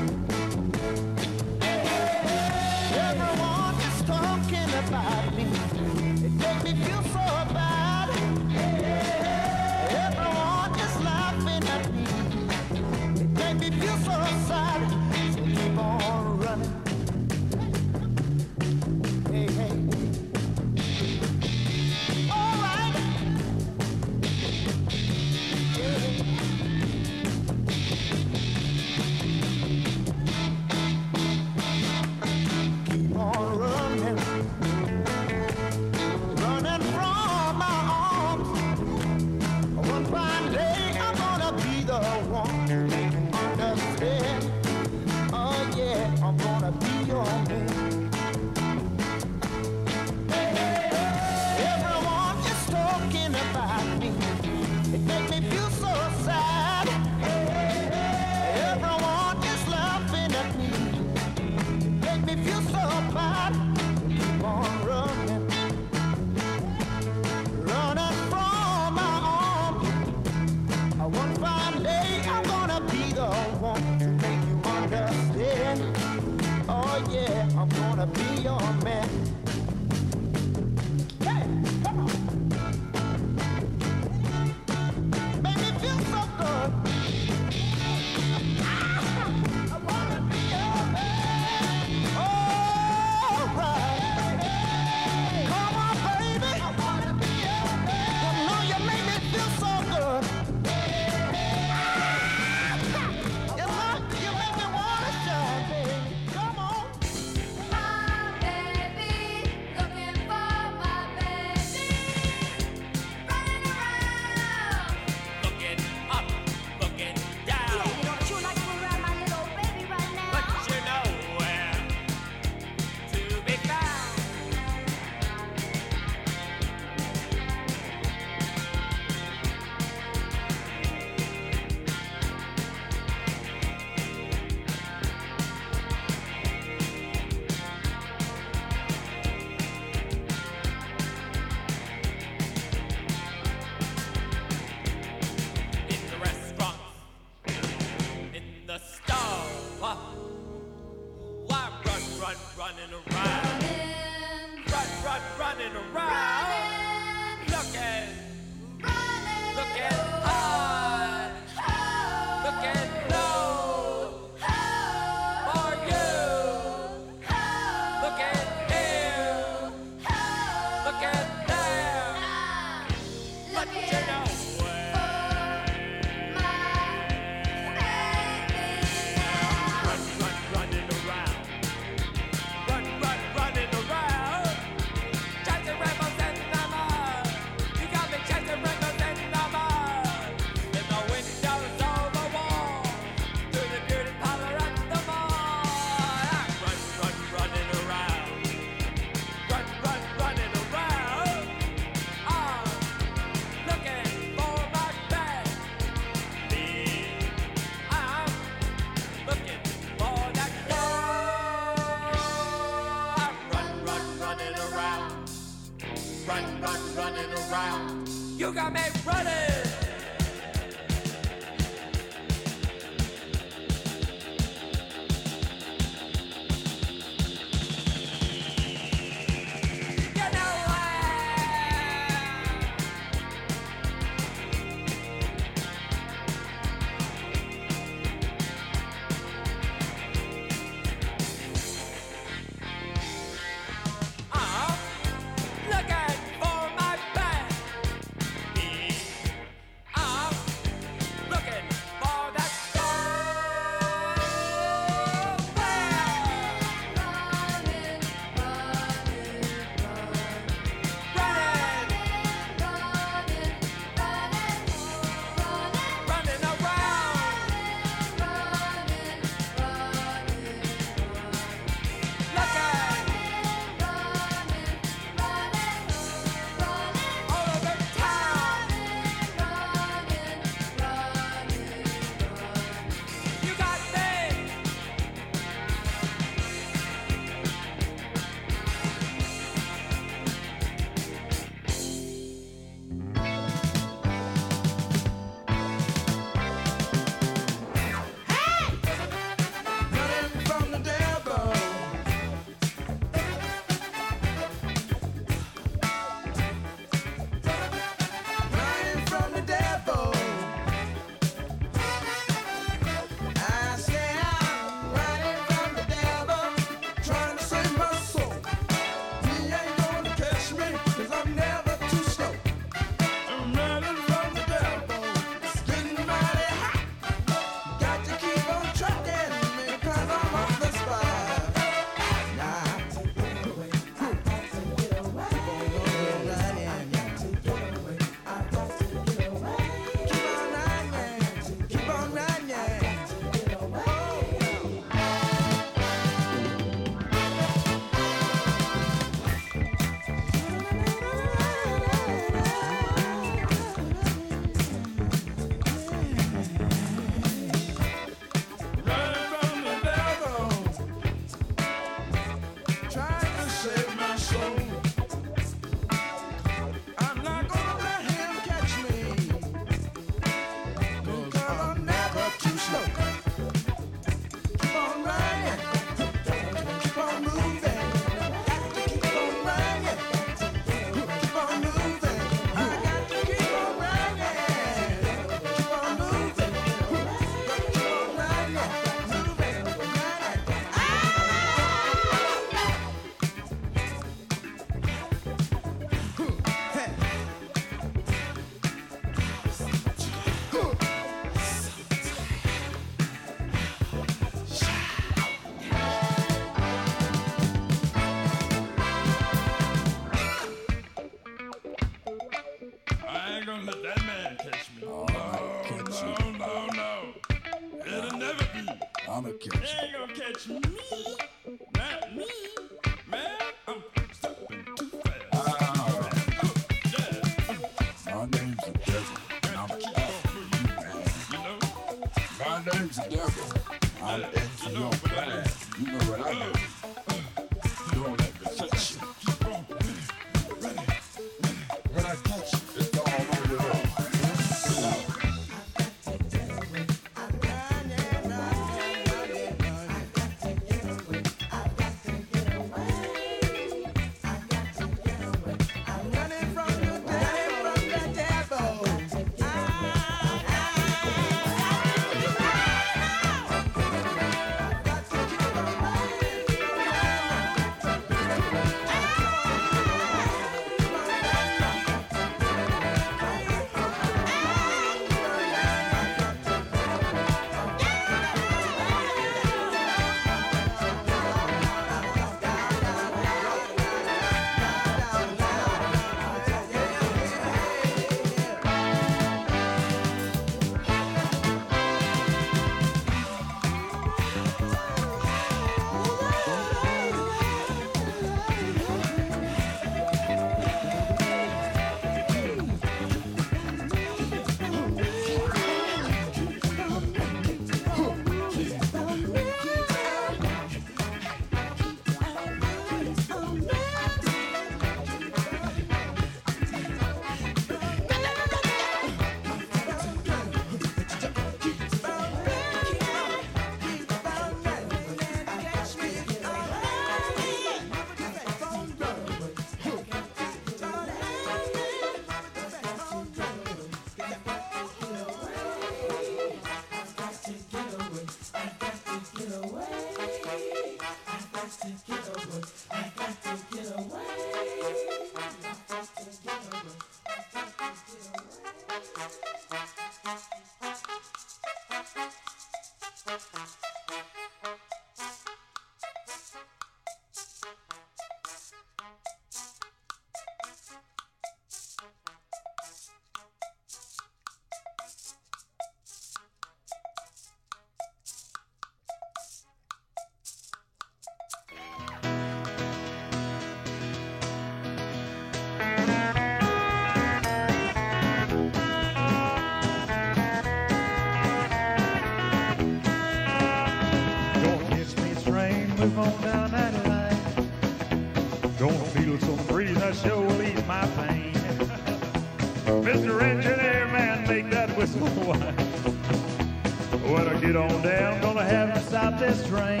[599.38, 600.00] This train.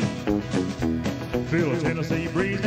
[1.46, 2.60] Feel a Tennessee breeze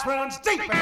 [0.00, 0.79] last round's deep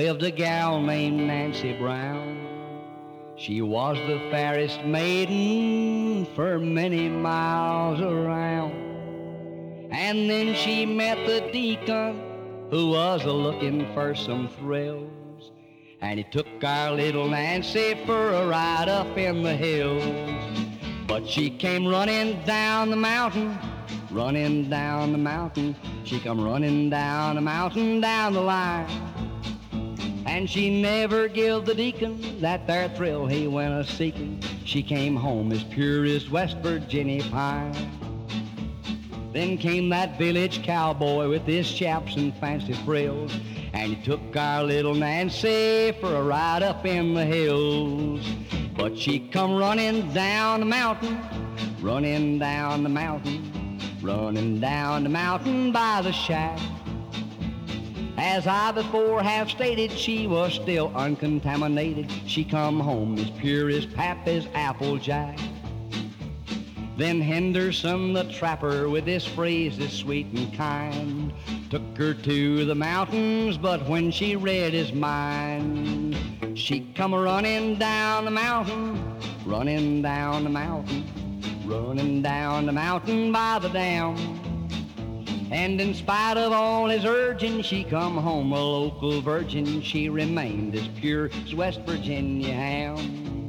[0.00, 2.24] lived a gal named Nancy Brown.
[3.36, 8.72] She was the fairest maiden for many miles around.
[9.92, 12.18] And then she met the deacon
[12.70, 15.52] who was a looking for some thrills.
[16.00, 20.30] And he took our little Nancy for a ride up in the hills.
[21.06, 23.58] But she came running down the mountain,
[24.10, 25.76] running down the mountain.
[26.04, 29.09] She come running down the mountain, down the line.
[30.30, 34.40] And she never give the deacon that there thrill he went a seeking.
[34.64, 37.74] She came home as pure as West Virginia pine.
[39.32, 43.32] Then came that village cowboy with his chaps and fancy frills.
[43.72, 48.24] And he took our little Nancy for a ride up in the hills.
[48.76, 51.20] But she come running down the mountain,
[51.80, 56.60] running down the mountain, running down the mountain by the shack.
[58.22, 62.12] As I before have stated, she was still uncontaminated.
[62.26, 65.38] She come home as pure as Pappy's Applejack.
[66.98, 71.32] Then Henderson the trapper with his phrases sweet and kind
[71.70, 76.14] took her to the mountains, but when she read his mind,
[76.54, 81.06] she come running down the mountain, running down the mountain,
[81.64, 84.39] running down the mountain by the dam.
[85.50, 89.82] And in spite of all his urging, she come home a local virgin.
[89.82, 93.39] She remained as pure as West Virginia ham.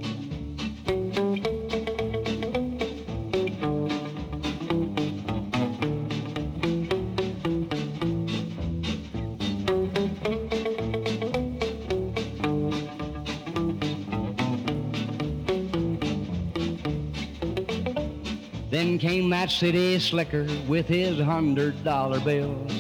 [19.01, 22.71] Came that city slicker with his hundred dollar bills.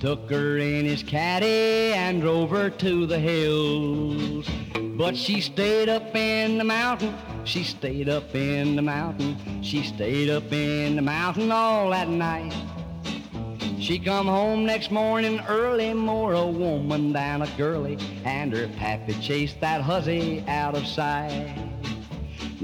[0.00, 4.48] Took her in his caddy and drove her to the hills.
[4.98, 7.14] But she stayed up in the mountain.
[7.44, 9.62] She stayed up in the mountain.
[9.62, 12.52] She stayed up in the mountain all that night.
[13.78, 19.14] She come home next morning early, more a woman than a girlie, and her pappy
[19.20, 21.73] chased that hussy out of sight.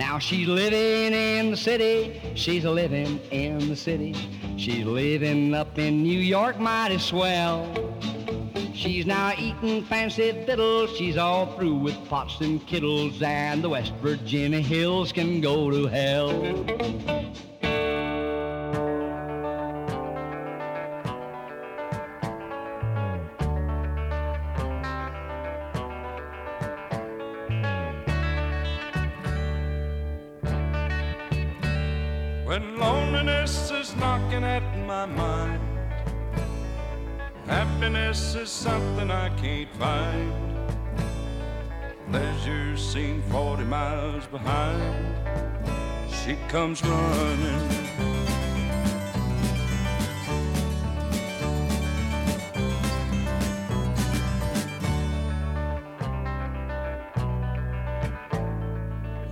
[0.01, 4.14] Now she's living in the city, she's living in the city.
[4.56, 7.68] She's living up in New York mighty swell.
[8.72, 13.93] She's now eating fancy fiddles, she's all through with pots and kittles, and the West
[14.01, 16.31] Virginia hills can go to hell.
[32.51, 35.62] When loneliness is knocking at my mind,
[37.47, 40.32] happiness is something I can't find.
[42.10, 45.14] Pleasure seen 40 miles behind,
[46.12, 47.68] she comes running.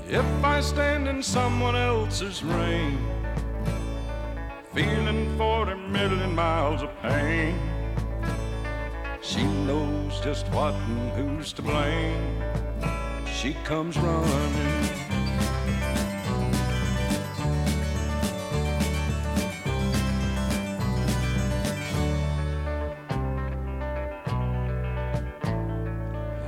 [0.08, 2.98] If I stand in someone else's rain,
[4.74, 7.58] feeling 40 million miles of pain,
[9.22, 12.42] she knows just what and who's to blame.
[13.26, 14.78] She comes running.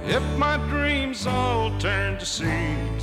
[0.04, 2.99] If my dreams all turn to seeds,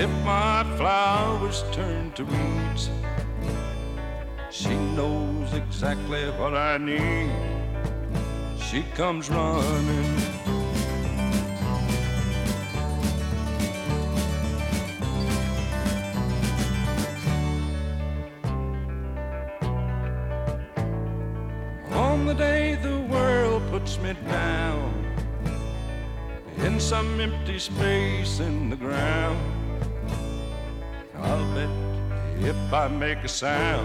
[0.00, 2.88] if my flowers turn to weeds,
[4.50, 7.30] she knows exactly what I need.
[8.58, 10.16] She comes running.
[21.92, 24.94] On the day the world puts me down
[26.64, 29.49] in some empty space in the ground.
[32.70, 33.84] If I make a sound,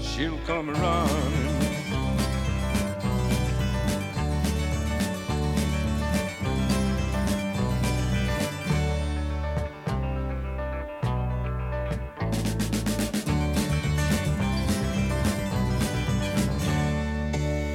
[0.00, 1.08] she'll come running.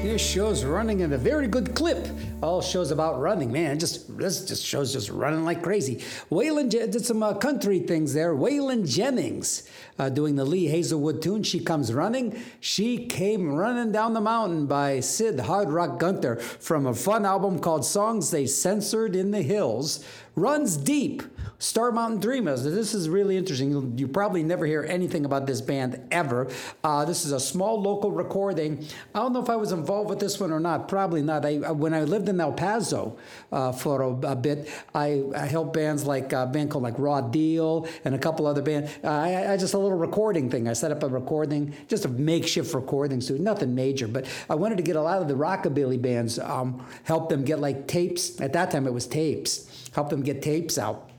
[0.01, 2.07] This show's running at a very good clip.
[2.43, 3.53] All shows about running.
[3.53, 6.03] Man, just this just shows just running like crazy.
[6.29, 8.35] Waylon did some uh, country things there.
[8.35, 9.63] Waylon Jennings
[9.97, 11.43] uh, doing the Lee Hazlewood tune.
[11.43, 12.37] She comes running.
[12.59, 17.59] She came running down the mountain by Sid Hard Rock Gunter from a fun album
[17.59, 20.03] called Songs They Censored in the Hills.
[20.35, 21.23] Runs deep.
[21.63, 22.65] Star Mountain Dreamers.
[22.65, 23.71] This is really interesting.
[23.71, 26.51] You'll, you probably never hear anything about this band ever.
[26.83, 28.85] Uh, this is a small local recording.
[29.15, 30.89] I don't know if I was involved with this one or not.
[30.89, 31.45] Probably not.
[31.45, 33.17] I, when I lived in El Paso
[33.53, 37.21] uh, for a, a bit, I, I helped bands like a band called like Raw
[37.21, 38.91] Deal and a couple other bands.
[39.01, 40.67] Uh, I, I just a little recording thing.
[40.67, 44.09] I set up a recording, just a makeshift recording studio, nothing major.
[44.09, 47.61] But I wanted to get a lot of the rockabilly bands, um, help them get
[47.61, 48.41] like tapes.
[48.41, 49.89] At that time, it was tapes.
[49.93, 51.09] Help them get tapes out.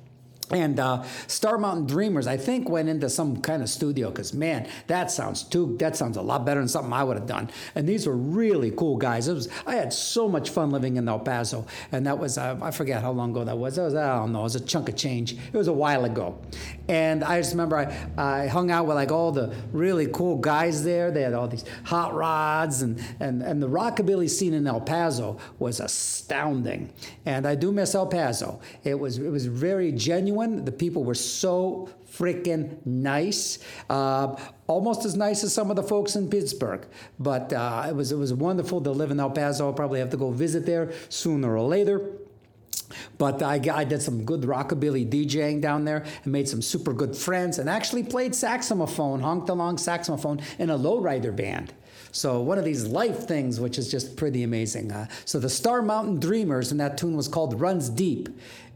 [0.50, 4.68] And uh, Star Mountain Dreamers, I think, went into some kind of studio because man,
[4.88, 5.76] that sounds too.
[5.78, 7.50] That sounds a lot better than something I would have done.
[7.74, 9.26] And these were really cool guys.
[9.26, 9.48] It was.
[9.66, 12.36] I had so much fun living in El Paso, and that was.
[12.36, 13.78] Uh, I forget how long ago that was.
[13.78, 13.94] Was.
[13.94, 14.40] I don't know.
[14.40, 15.32] It was a chunk of change.
[15.32, 16.38] It was a while ago,
[16.88, 20.84] and I just remember I, I hung out with like all the really cool guys
[20.84, 21.10] there.
[21.10, 25.38] They had all these hot rods, and and and the rockabilly scene in El Paso
[25.58, 26.92] was astounding.
[27.24, 28.60] And I do miss El Paso.
[28.82, 29.16] It was.
[29.16, 30.33] It was very genuine.
[30.34, 33.58] The people were so freaking nice,
[33.90, 34.36] uh,
[34.66, 36.86] almost as nice as some of the folks in Pittsburgh.
[37.18, 39.66] But uh, it was it was wonderful to live in El Paso.
[39.66, 42.10] I'll probably have to go visit there sooner or later.
[43.18, 47.16] But I, I did some good rockabilly DJing down there and made some super good
[47.16, 51.72] friends and actually played saxophone, honked along saxophone in a lowrider band.
[52.12, 54.92] So one of these life things, which is just pretty amazing.
[54.92, 58.28] Uh, so the Star Mountain Dreamers, and that tune was called "Runs Deep,"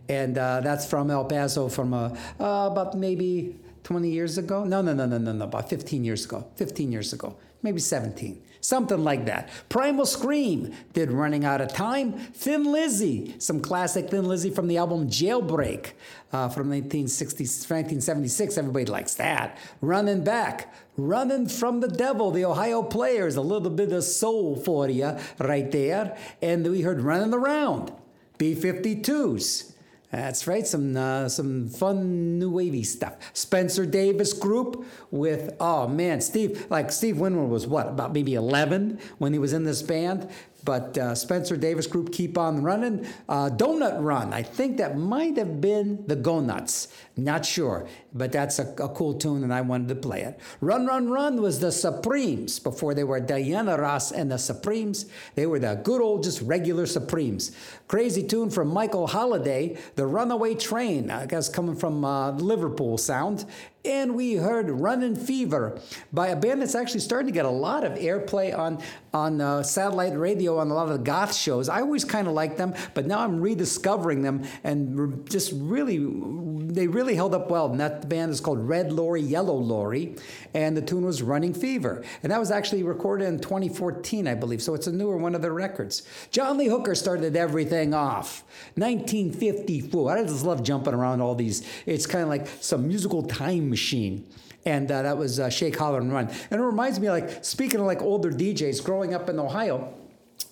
[0.09, 2.09] and uh, that's from El Paso from uh,
[2.40, 4.64] uh, about maybe 20 years ago.
[4.64, 6.47] No, no, no, no, no, no, about 15 years ago.
[6.56, 8.43] 15 years ago, maybe 17.
[8.60, 9.51] Something like that.
[9.68, 12.12] Primal Scream did Running Out of Time.
[12.12, 15.93] Thin Lizzy, some classic Thin Lizzy from the album Jailbreak
[16.32, 18.59] uh, from 1960, 1976.
[18.59, 19.56] Everybody likes that.
[19.80, 20.74] Running Back.
[20.97, 23.36] Running from the Devil, the Ohio Players.
[23.36, 26.16] A little bit of soul for you right there.
[26.43, 27.93] And we heard Running Around.
[28.39, 29.67] B 52s.
[30.10, 33.16] That's right, some uh, some fun new wavy stuff.
[33.35, 38.98] Spencer Davis Group with oh man, Steve like Steve Winwood was what about maybe eleven
[39.18, 40.30] when he was in this band,
[40.64, 43.06] but uh, Spencer Davis Group keep on running.
[43.28, 48.32] Uh, Donut Run, I think that might have been the Go Nuts, not sure, but
[48.32, 50.38] that's a, a cool tune and I wanted to play it.
[50.60, 55.06] Run Run Run was the Supremes before they were Diana Ross and the Supremes.
[55.34, 57.52] They were the good old just regular Supremes.
[57.88, 63.44] Crazy tune from Michael Holliday, The Runaway Train, I guess coming from uh, Liverpool sound.
[63.84, 65.80] And we heard Runnin' Fever
[66.12, 68.82] by a band that's actually starting to get a lot of airplay on,
[69.14, 71.68] on uh, satellite radio on a lot of the goth shows.
[71.68, 76.86] I always kind of liked them, but now I'm rediscovering them and just really, they
[76.86, 77.70] really held up well.
[77.70, 80.16] And that band is called Red Lorry, Yellow Lorry,
[80.55, 82.02] and the tune was Running Fever.
[82.22, 84.62] And that was actually recorded in 2014, I believe.
[84.62, 86.02] So it's a newer one of their records.
[86.30, 88.44] John Lee Hooker started everything off.
[88.74, 90.18] 1954.
[90.18, 91.66] I just love jumping around all these.
[91.86, 94.26] It's kind of like some musical time machine.
[94.64, 96.28] And uh, that was uh, Shake, Holler, and Run.
[96.51, 99.94] And it reminds me, like, speaking of like older DJs growing up in Ohio,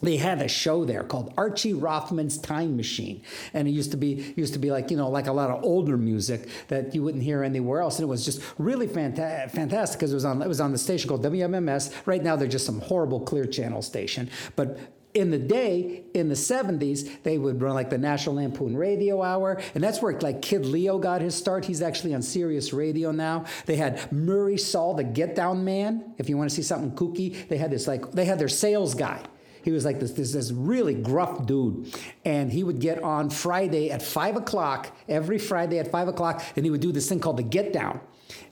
[0.02, 3.22] they had a show there called Archie Rothman's Time Machine,
[3.54, 5.64] and it used to be used to be like you know like a lot of
[5.64, 9.98] older music that you wouldn't hear anywhere else, and it was just really fanta- fantastic
[9.98, 11.92] because it was on it was on the station called WMMS.
[12.06, 14.78] Right now they're just some horrible Clear Channel station, but
[15.16, 19.62] in the day, in the 70s, they would run like the National Lampoon Radio Hour,
[19.74, 21.64] and that's where like Kid Leo got his start.
[21.64, 23.46] He's actually on Sirius Radio now.
[23.64, 26.12] They had Murray Saul, the Get Down Man.
[26.18, 28.94] If you want to see something kooky, they had this like they had their sales
[28.94, 29.24] guy.
[29.66, 31.92] He was like this, this, this really gruff dude.
[32.24, 36.64] And he would get on Friday at five o'clock, every Friday at five o'clock, and
[36.64, 37.98] he would do this thing called the Get Down.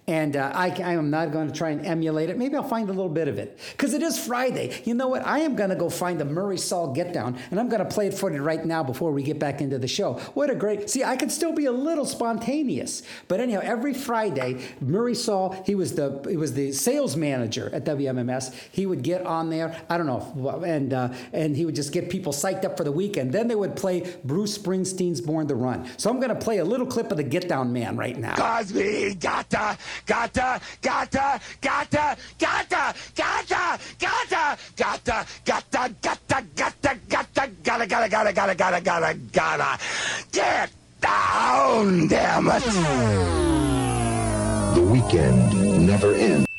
[0.07, 2.37] And uh, I, I am not going to try and emulate it.
[2.37, 3.59] Maybe I'll find a little bit of it.
[3.73, 4.83] Because it is Friday.
[4.85, 5.27] You know what?
[5.27, 7.89] I am going to go find the Murray Saul Get Down, and I'm going to
[7.89, 10.15] play it for you right now before we get back into the show.
[10.35, 10.91] What a great.
[10.91, 13.03] See, I could still be a little spontaneous.
[13.29, 17.85] But anyhow, every Friday, Murray Saul, he was the he was the sales manager at
[17.85, 18.55] WMMS.
[18.73, 22.11] He would get on there, I don't know, and, uh, and he would just get
[22.11, 23.33] people psyched up for the weekend.
[23.33, 25.89] Then they would play Bruce Springsteen's Born to Run.
[25.97, 28.35] So I'm going to play a little clip of the Get Down Man right now.
[28.35, 38.81] Cosby, gotta, gotta, gotta, gotta, gotta, gotta, gotta, gotta, gotta, gotta, gotta, gotta, gotta, gotta,
[38.81, 39.79] gotta, gotta,
[40.33, 42.65] get down, damn it.
[44.75, 46.54] The weekend never ends.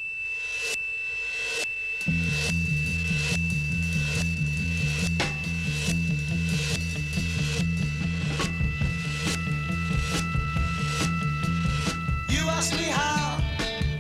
[12.58, 13.38] Ask me how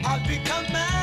[0.06, 0.95] I've become mad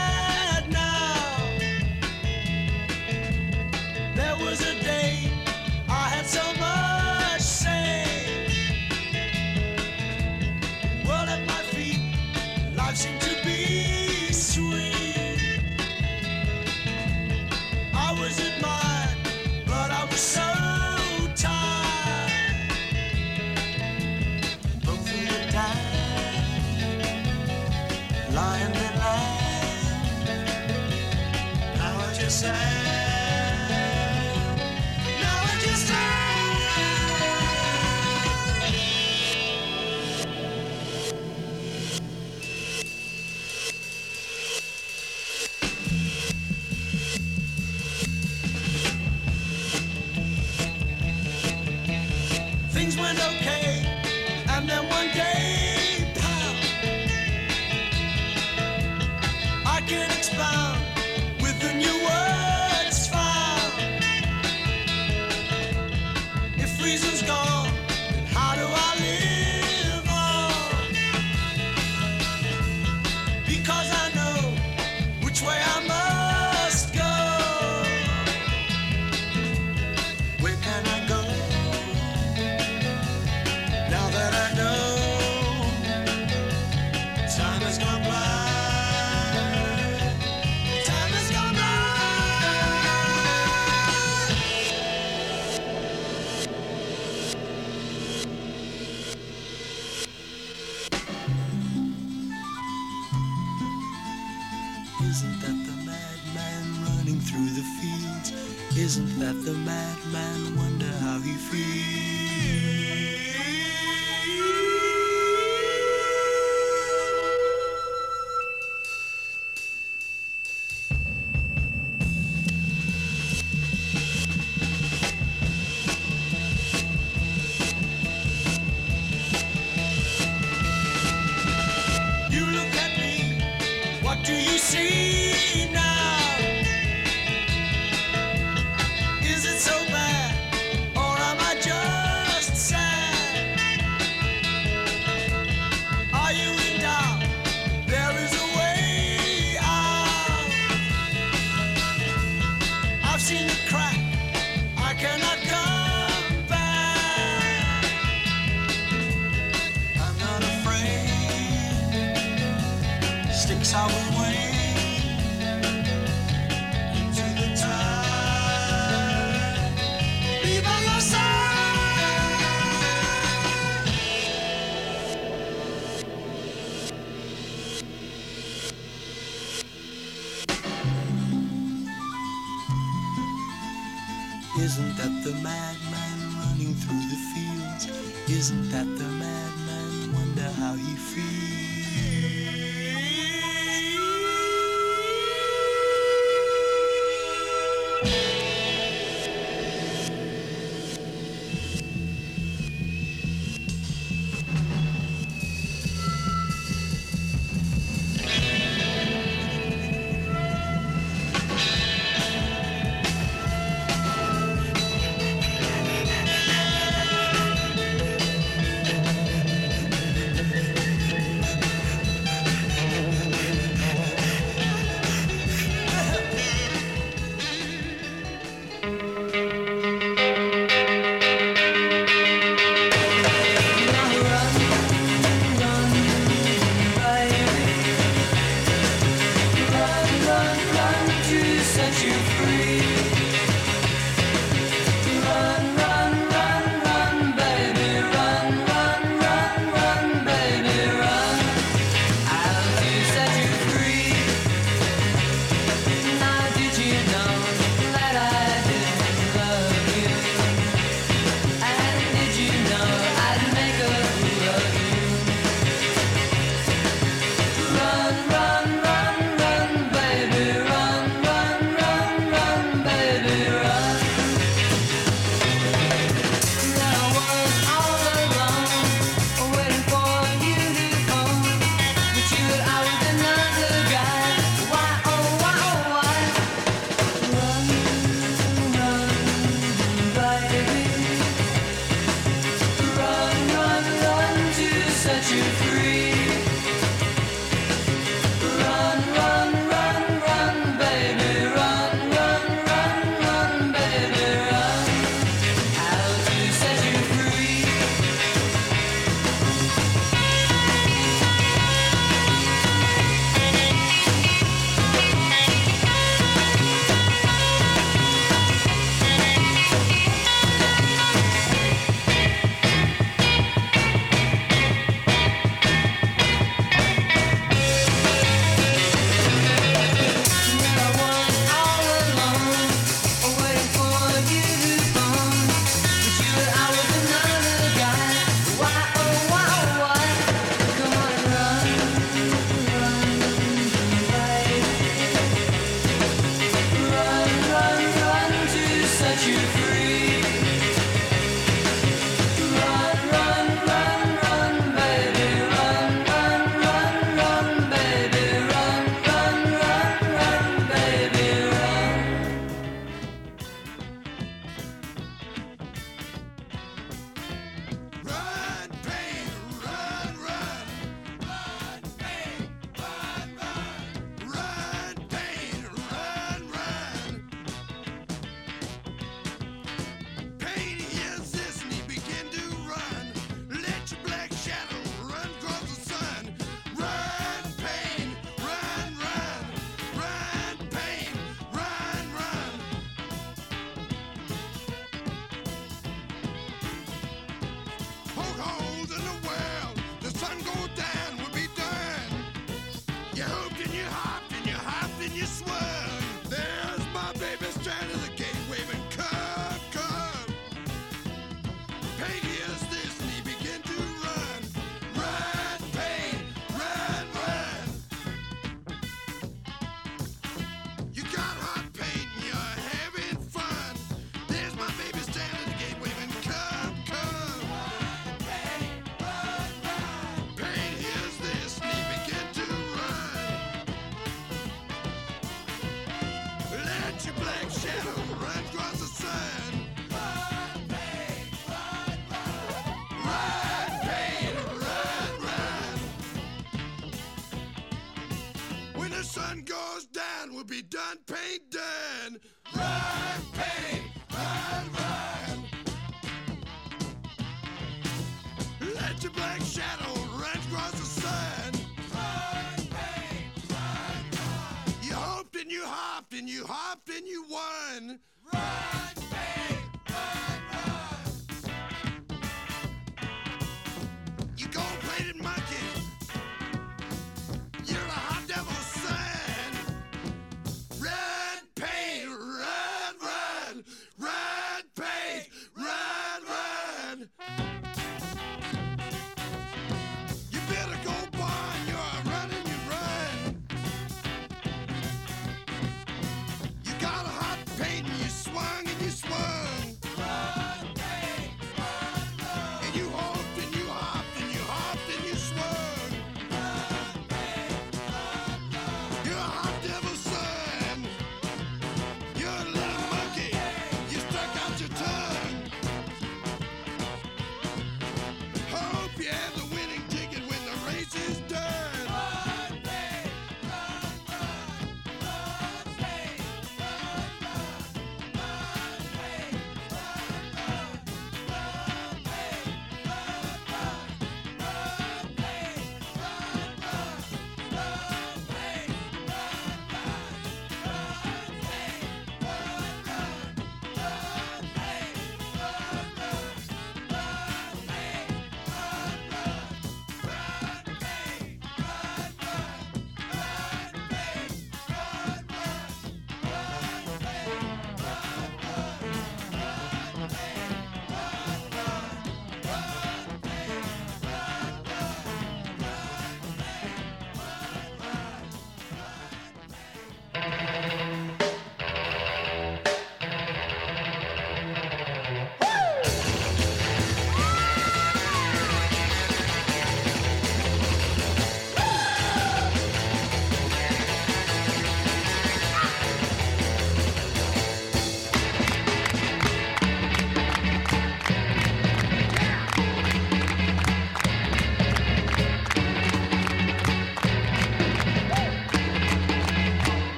[53.21, 53.62] okay,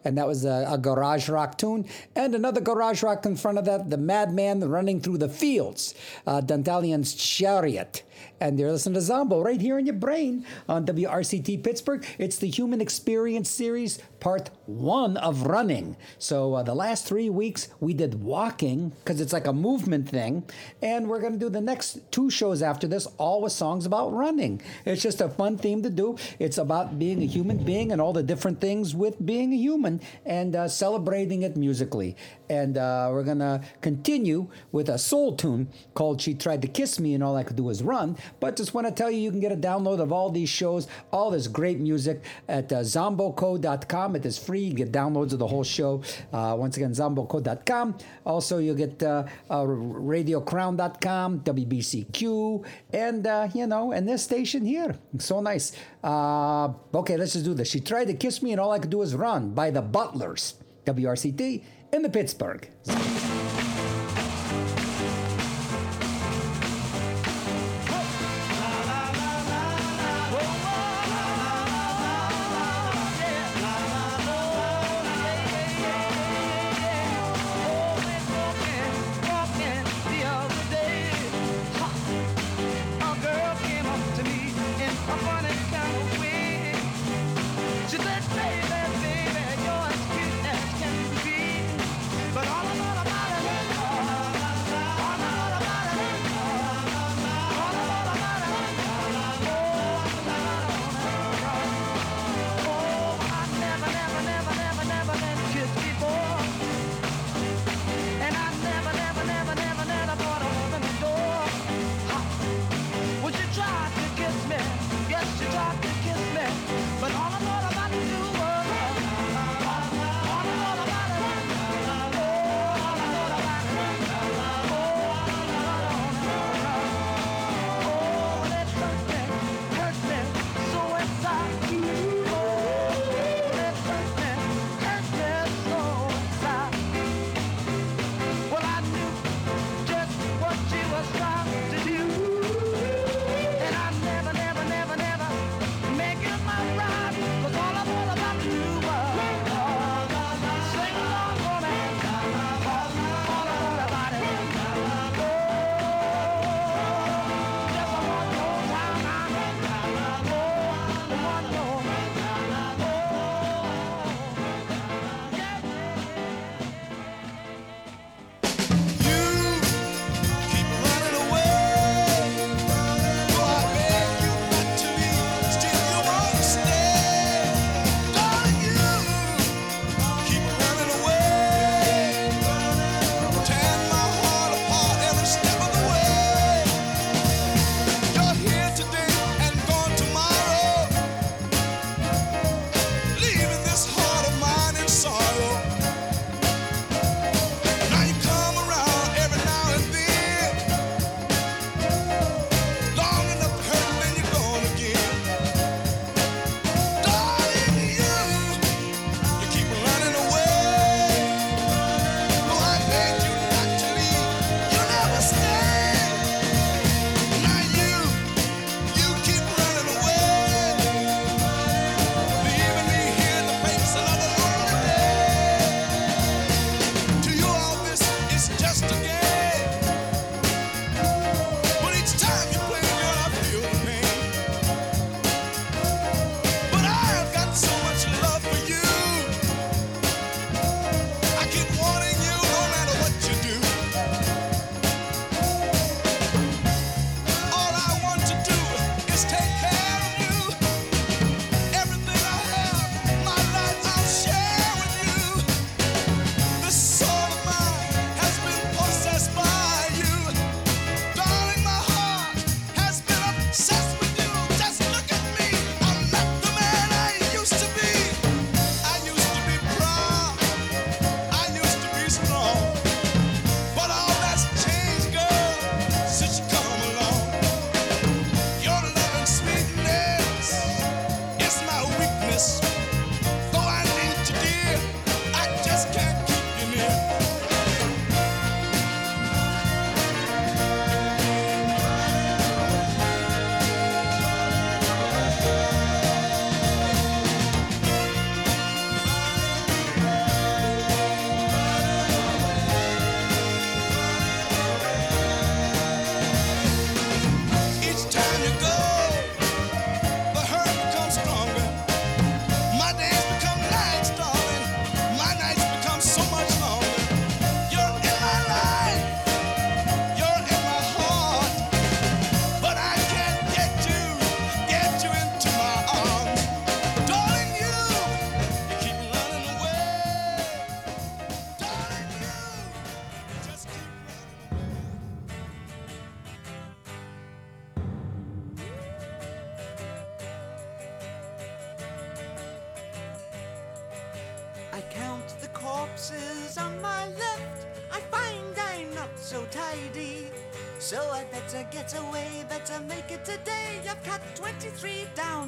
[0.09, 1.85] And that was a, a garage rock tune.
[2.17, 5.95] And another garage rock in front of that, The Madman Running Through the Fields,
[6.27, 8.05] uh, Dantalian's Chariot.
[8.41, 12.07] And you're listening to Zombo right here in your brain on WRCT Pittsburgh.
[12.17, 15.97] It's the Human Experience Series, part one of running.
[16.19, 20.45] So uh, the last three weeks we did walking because it's like a movement thing.
[20.83, 24.61] And we're to do the next two shows after this, all with songs about running.
[24.85, 26.17] It's just a fun theme to do.
[26.39, 30.01] It's about being a human being and all the different things with being a human
[30.25, 32.17] and uh, celebrating it musically.
[32.51, 37.15] And uh, we're to continue with a soul tune called She Tried to Kiss Me
[37.15, 38.17] and All I Could Do Was Run.
[38.41, 40.89] But just want to tell you, you can get a download of all these shows,
[41.13, 44.08] all this great music at uh, zomboco.com.
[44.17, 44.61] It is free.
[44.61, 46.03] You get downloads of the whole show.
[46.33, 47.97] Uh, once again, zomboco.com.
[48.25, 54.95] Also, you'll get uh, uh, radiocrown.com, WBCQ, and, uh, you know, and this station here.
[55.19, 55.73] So nice.
[56.03, 57.69] Uh, okay, let's just do this.
[57.71, 60.55] She tried to kiss me and all I could do was run by the Butlers.
[60.87, 61.63] WRCT
[61.93, 62.69] in the Pittsburgh.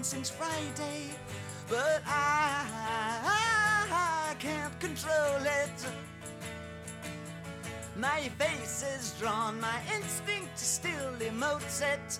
[0.02, 1.10] since Friday,
[1.68, 2.64] but I,
[4.30, 5.86] I can't control it.
[7.96, 12.18] My face is drawn, my instinct still emotes it.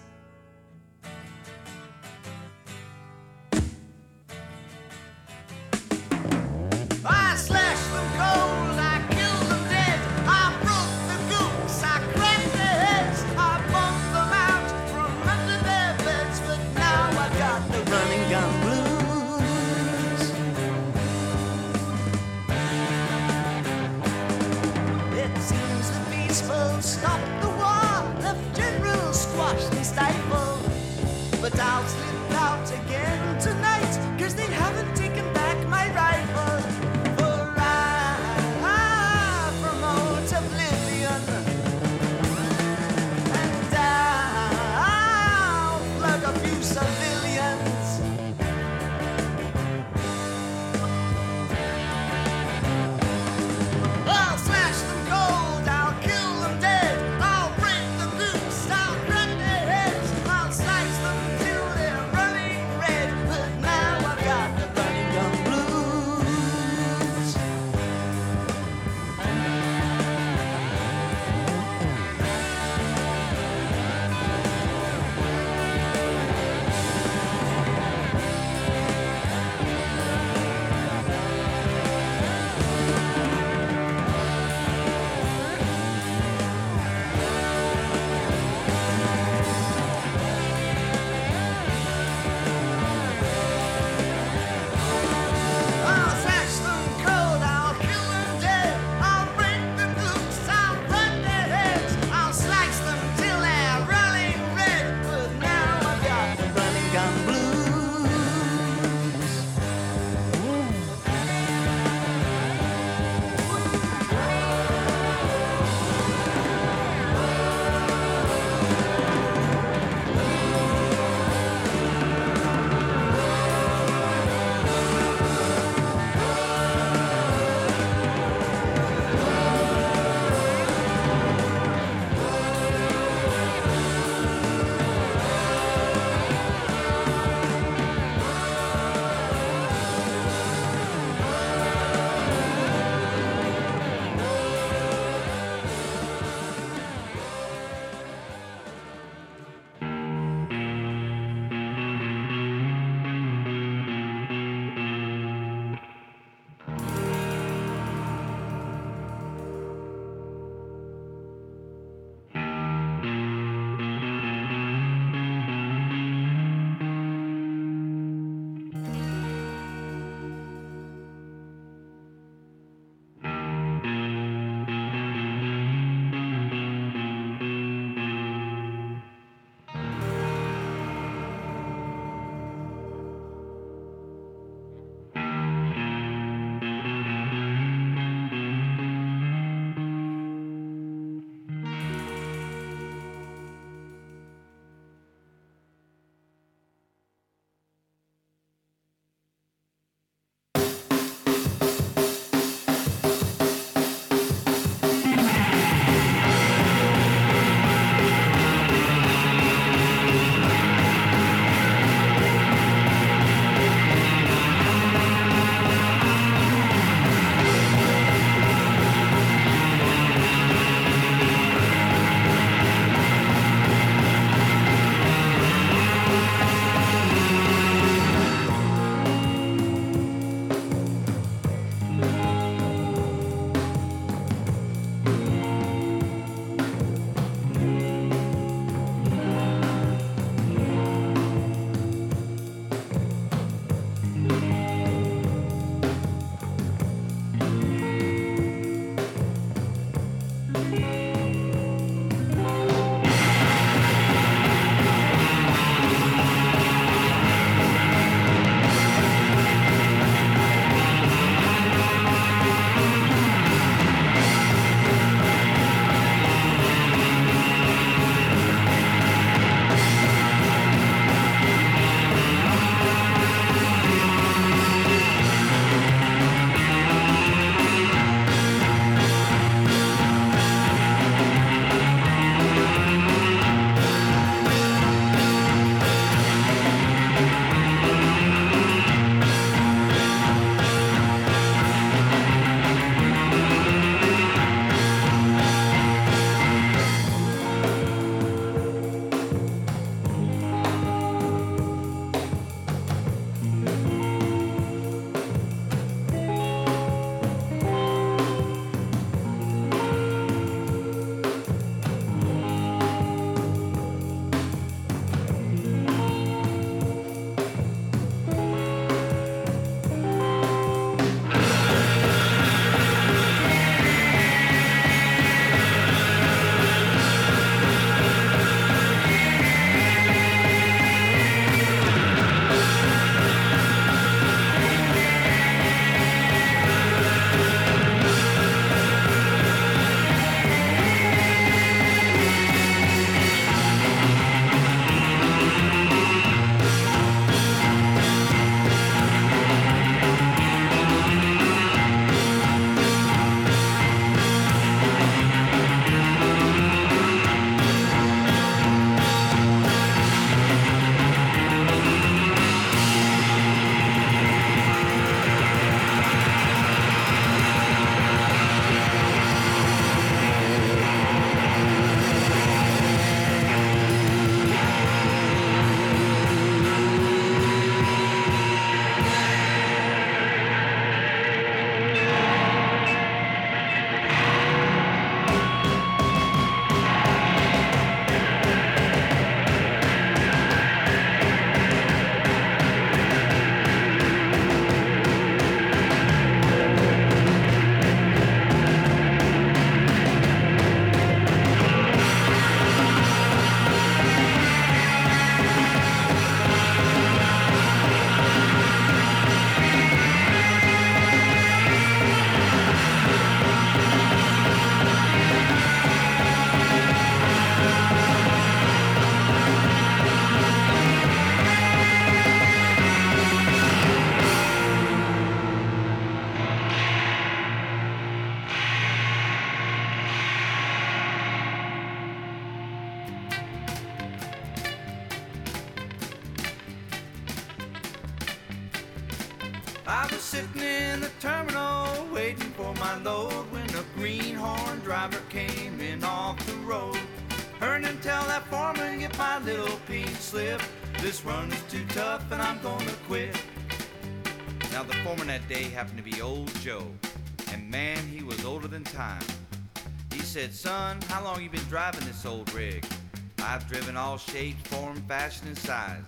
[464.10, 466.02] All shapes, form, fashion, and size.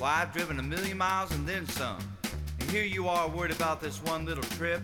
[0.00, 1.98] Why, I've driven a million miles and then some.
[2.58, 4.82] And here you are worried about this one little trip.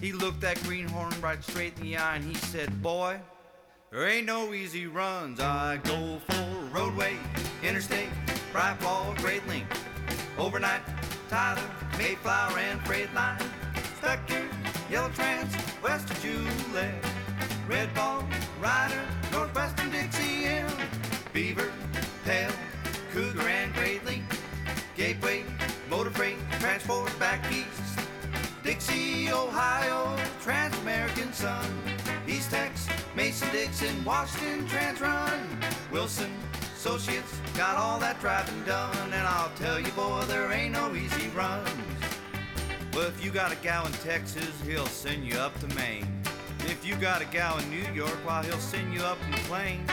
[0.00, 3.18] He looked that greenhorn right straight in the eye and he said, Boy,
[3.90, 5.40] there ain't no easy runs.
[5.40, 7.16] I go for roadway,
[7.64, 8.10] interstate,
[8.52, 9.66] bright wall, great link.
[10.38, 10.82] Overnight,
[11.28, 13.42] Tyler, Mayflower, and Freight Line.
[14.28, 14.48] In
[14.92, 17.04] Yellow Trans, west of Joliet.
[17.66, 18.22] Red Ball,
[18.60, 19.73] Ryder, Northwestern
[27.54, 27.98] east.
[28.62, 31.66] Dixie, Ohio, Trans-American Sun.
[32.26, 35.40] East Tex, Mason-Dixon, Washington, Trans-Run.
[35.92, 36.32] Wilson,
[36.74, 39.12] Associates, got all that driving done.
[39.12, 41.68] And I'll tell you, boy, there ain't no easy runs.
[42.94, 46.06] Well, if you got a gal in Texas, he'll send you up to Maine.
[46.60, 49.38] If you got a gal in New York, why, he'll send you up in the
[49.48, 49.84] plane.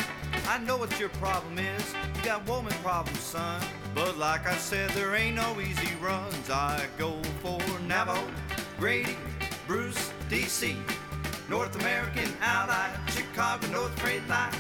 [0.48, 1.94] I know what your problem is.
[2.16, 3.62] You got woman problems, son.
[3.94, 6.50] But like I said, there ain't no easy runs.
[6.50, 8.22] I go for Navajo,
[8.80, 9.16] Grady,
[9.68, 10.76] Bruce, DC,
[11.50, 14.54] North American Ally, Chicago, North Freight Line,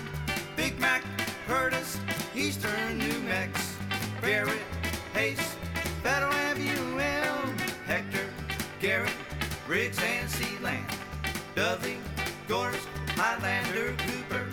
[0.55, 1.03] Big Mac,
[1.47, 1.97] Curtis,
[2.35, 3.75] Eastern New Mex,
[4.21, 4.59] Barrett,
[5.13, 5.55] Hayes,
[6.03, 8.27] Federal MUM, Hector,
[8.79, 9.13] Garrett,
[9.67, 10.83] Briggs and Sealand,
[11.55, 11.97] Dudley,
[12.47, 14.47] Gorse, Highlander, Cooper,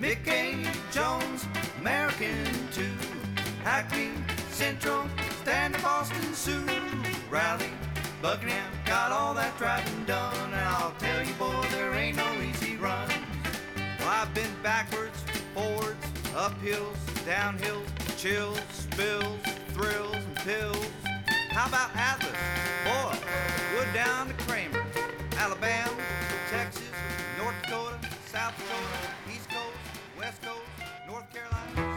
[0.00, 1.46] Mickey, Jones,
[1.80, 2.82] American 2,
[3.62, 4.10] Hackney,
[4.50, 5.04] Central,
[5.42, 6.66] Standard, Boston, Sioux,
[7.30, 7.70] Raleigh,
[8.20, 12.76] Buckingham, got all that driving done, and I'll tell you, boy, there ain't no easy
[12.76, 13.12] runs.
[14.00, 15.22] Well, I've been backwards,
[15.54, 17.86] forwards, uphills, downhills,
[18.18, 20.86] chills, spills, thrills, and pills.
[21.50, 22.32] How about Atlas?
[22.84, 23.16] Boy,
[23.76, 24.84] wood down to Kramer,
[25.38, 26.02] Alabama,
[26.50, 26.82] Texas,
[27.38, 29.14] North Dakota, South Dakota,
[30.24, 30.62] West Coast,
[31.06, 31.93] North Carolina.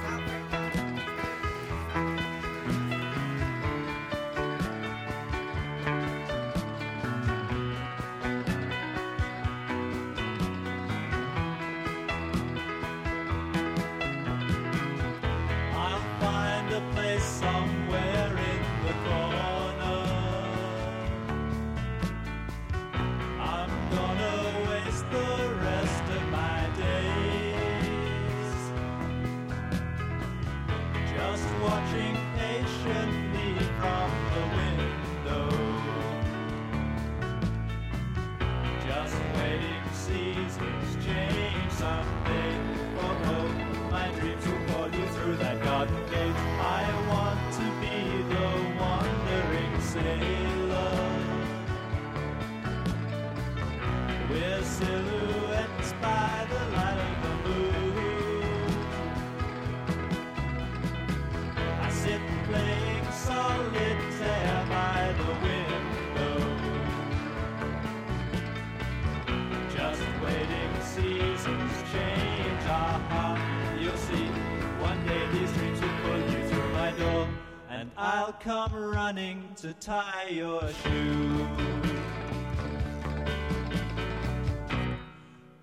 [78.27, 81.47] I'll come running to tie your shoe.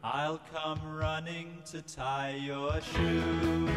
[0.02, 3.68] I'll come running to tie your shoe.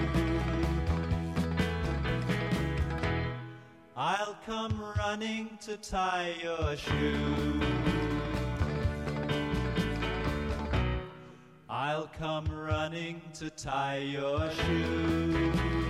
[3.97, 7.61] I'll come running to tie your shoe.
[11.67, 15.86] I'll come running to tie your shoe.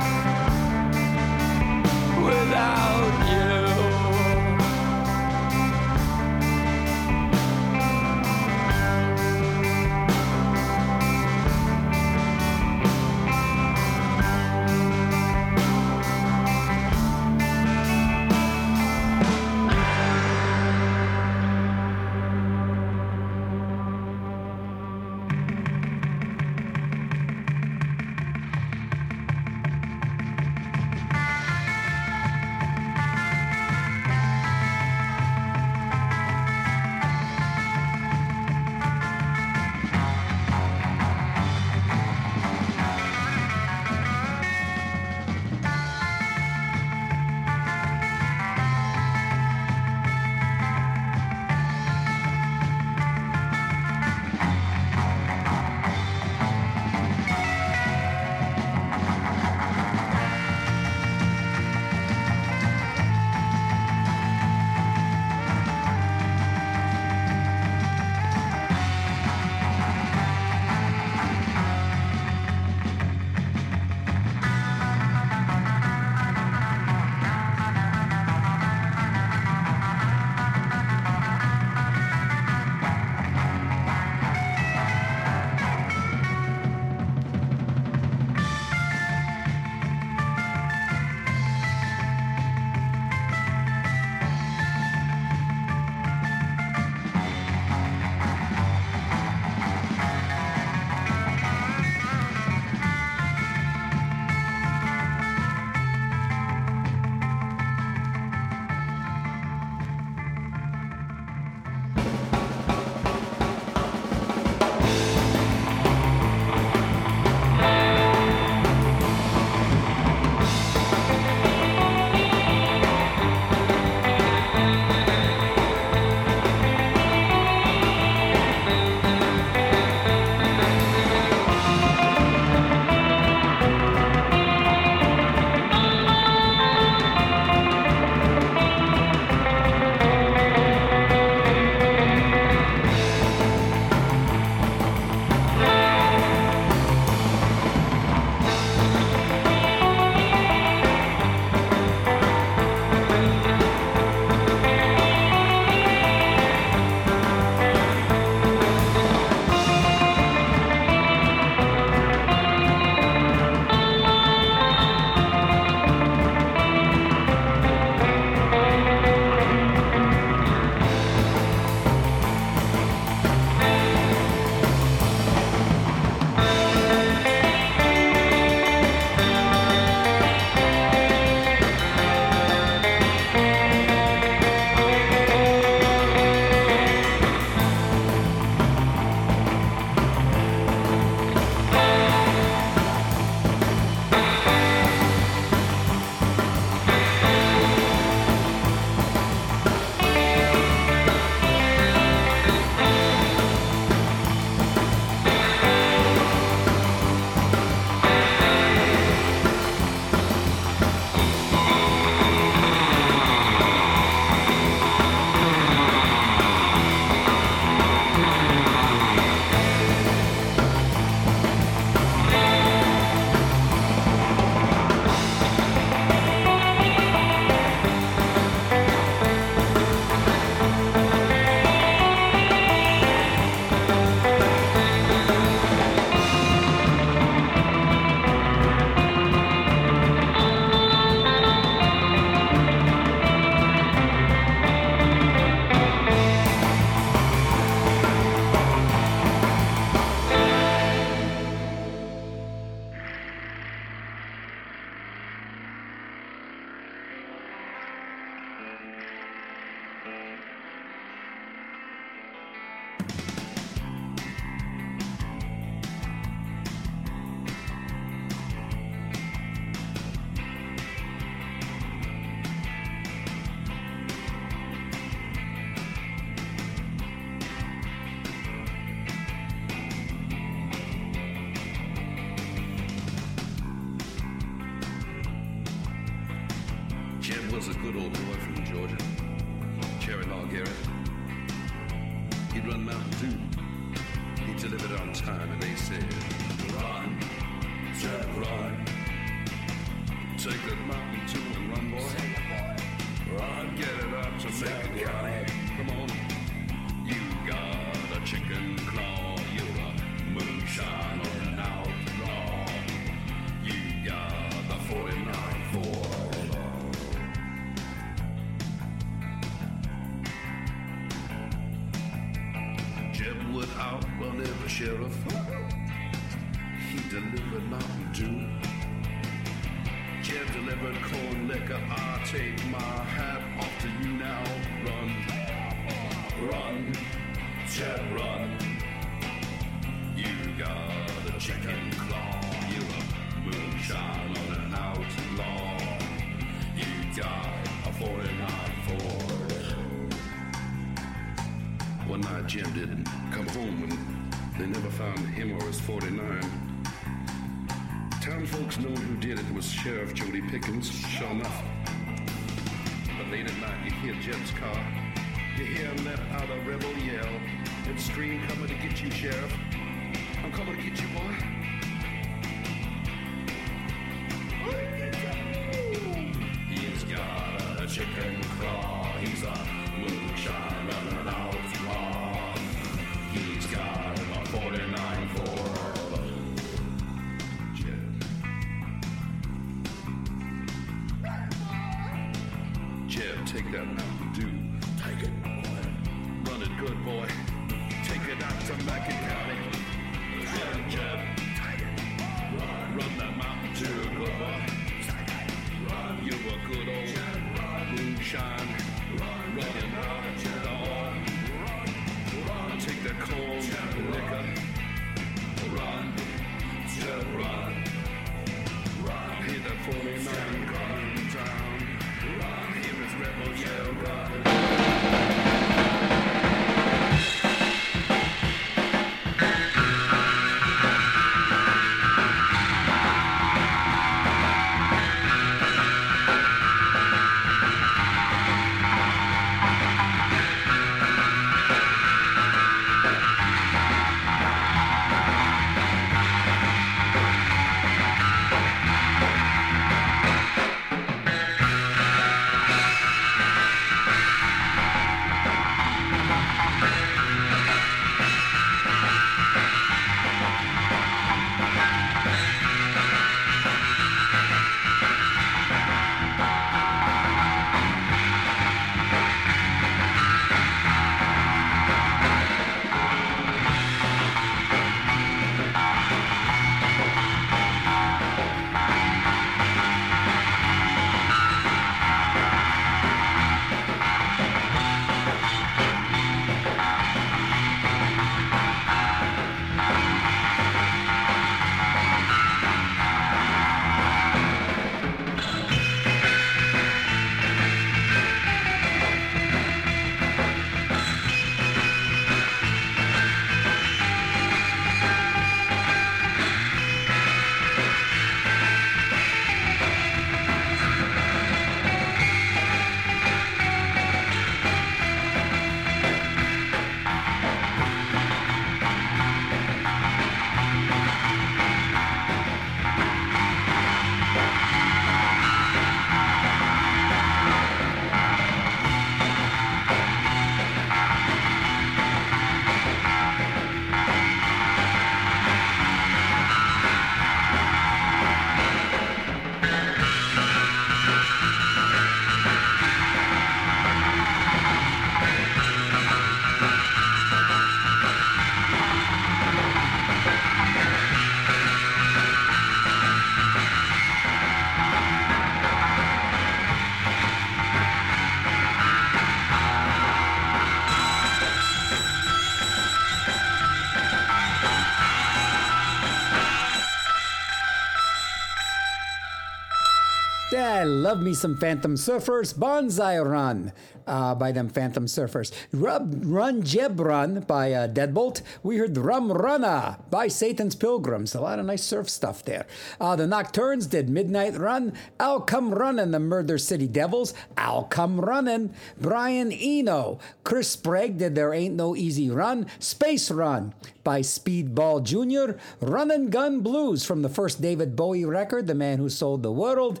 [571.10, 572.54] Love me some Phantom Surfers.
[572.54, 573.72] Bonsai Run
[574.06, 575.52] uh, by them Phantom Surfers.
[575.72, 578.42] Rub, Run Jeb Run by uh, Deadbolt.
[578.62, 581.34] We heard Rum Runna by Satan's Pilgrims.
[581.34, 582.64] A lot of nice surf stuff there.
[583.00, 584.92] Uh, the Nocturnes did Midnight Run.
[585.18, 587.34] I'll Come Runnin', the Murder City Devils.
[587.56, 588.72] I'll Come Runnin'.
[589.00, 590.20] Brian Eno.
[590.44, 592.66] Chris Sprague did There Ain't No Easy Run.
[592.78, 593.74] Space Run
[594.04, 595.58] by Speedball Jr.
[595.80, 599.52] Run and Gun Blues from the first David Bowie record, The Man Who Sold the
[599.52, 600.00] World.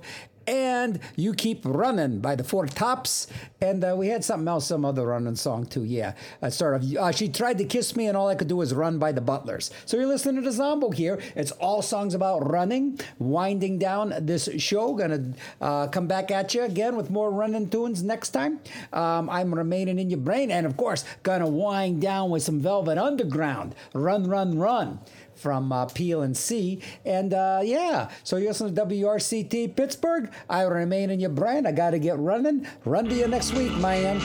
[0.50, 3.28] And You Keep Running by the Four Tops.
[3.60, 5.84] And uh, we had something else, some other running song too.
[5.84, 6.14] Yeah.
[6.42, 6.96] Uh, sort of.
[6.96, 9.20] Uh, she tried to kiss me, and all I could do was run by the
[9.20, 9.70] Butlers.
[9.86, 11.20] So you're listening to Zombo here.
[11.36, 14.94] It's all songs about running, winding down this show.
[14.94, 18.58] Gonna uh, come back at you again with more running tunes next time.
[18.92, 20.50] Um, I'm remaining in your brain.
[20.50, 23.76] And of course, gonna wind down with some Velvet Underground.
[23.94, 24.98] Run, run, run
[25.40, 26.82] from uh, Peel and C.
[27.04, 30.30] And uh, yeah, so you listen to WRCT Pittsburgh.
[30.48, 31.66] I remain in your brain.
[31.66, 32.66] I got to get running.
[32.84, 34.20] Run to you next week, man.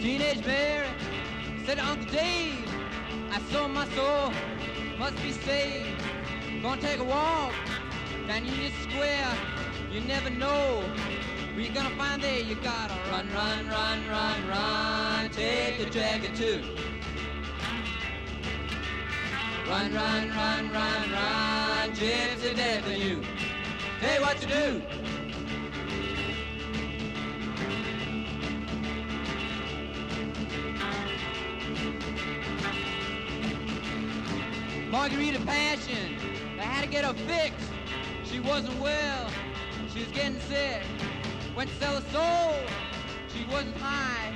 [0.00, 0.86] Teenage Mary
[1.64, 2.43] said Uncle Dave,
[3.84, 4.32] my soul,
[4.98, 6.00] must be saved.
[6.62, 7.52] Gonna take a walk
[8.26, 9.32] down Union Square.
[9.92, 10.82] You never know
[11.52, 12.40] where you're gonna find there.
[12.40, 15.30] You gotta run, run, run, run, run.
[15.30, 16.62] Take the jacket too.
[19.68, 21.90] Run, run, run, run, run.
[21.92, 23.22] Gypsy death in you.
[24.00, 25.13] You what to do.
[34.94, 36.16] Margarita Passion.
[36.56, 37.68] They had to get her fixed.
[38.22, 39.28] She wasn't well.
[39.92, 40.82] She was getting sick.
[41.56, 42.54] Went to sell her soul.
[43.26, 44.32] She wasn't high.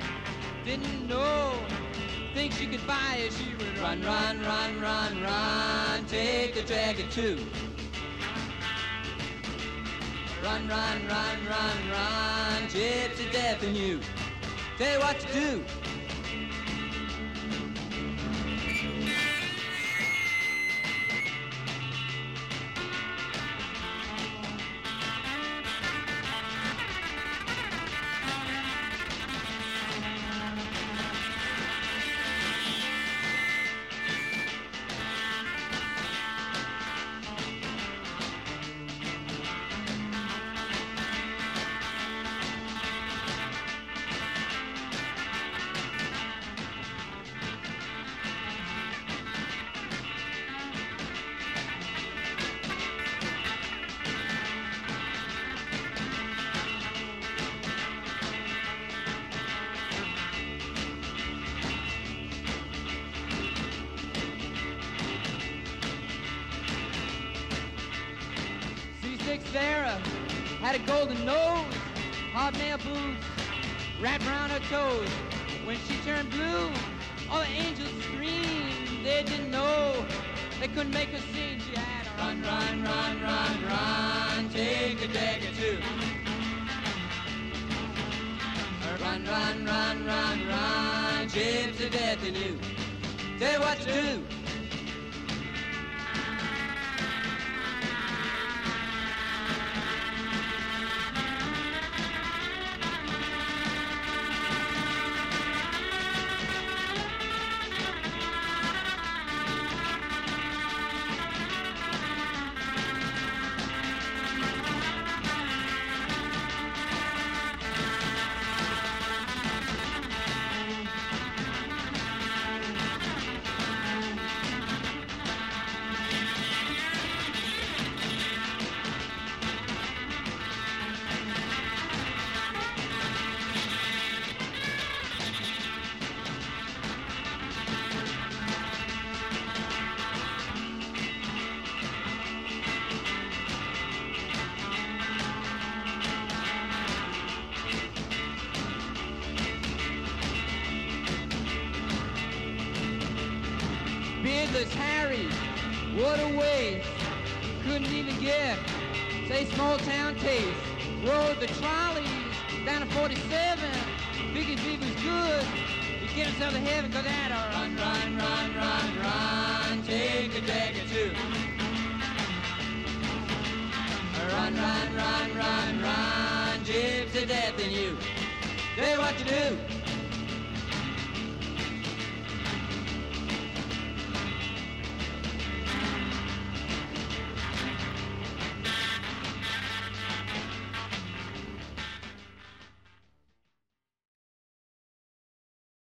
[0.65, 1.53] Didn't know.
[2.33, 3.31] Think she could buy it.
[3.31, 6.05] She would run, run, run, run, run.
[6.07, 7.37] Take the jacket too.
[10.43, 12.63] Run, run, run, run, run.
[12.67, 14.01] Gypsy death in you.
[14.77, 15.63] Tell you what to do.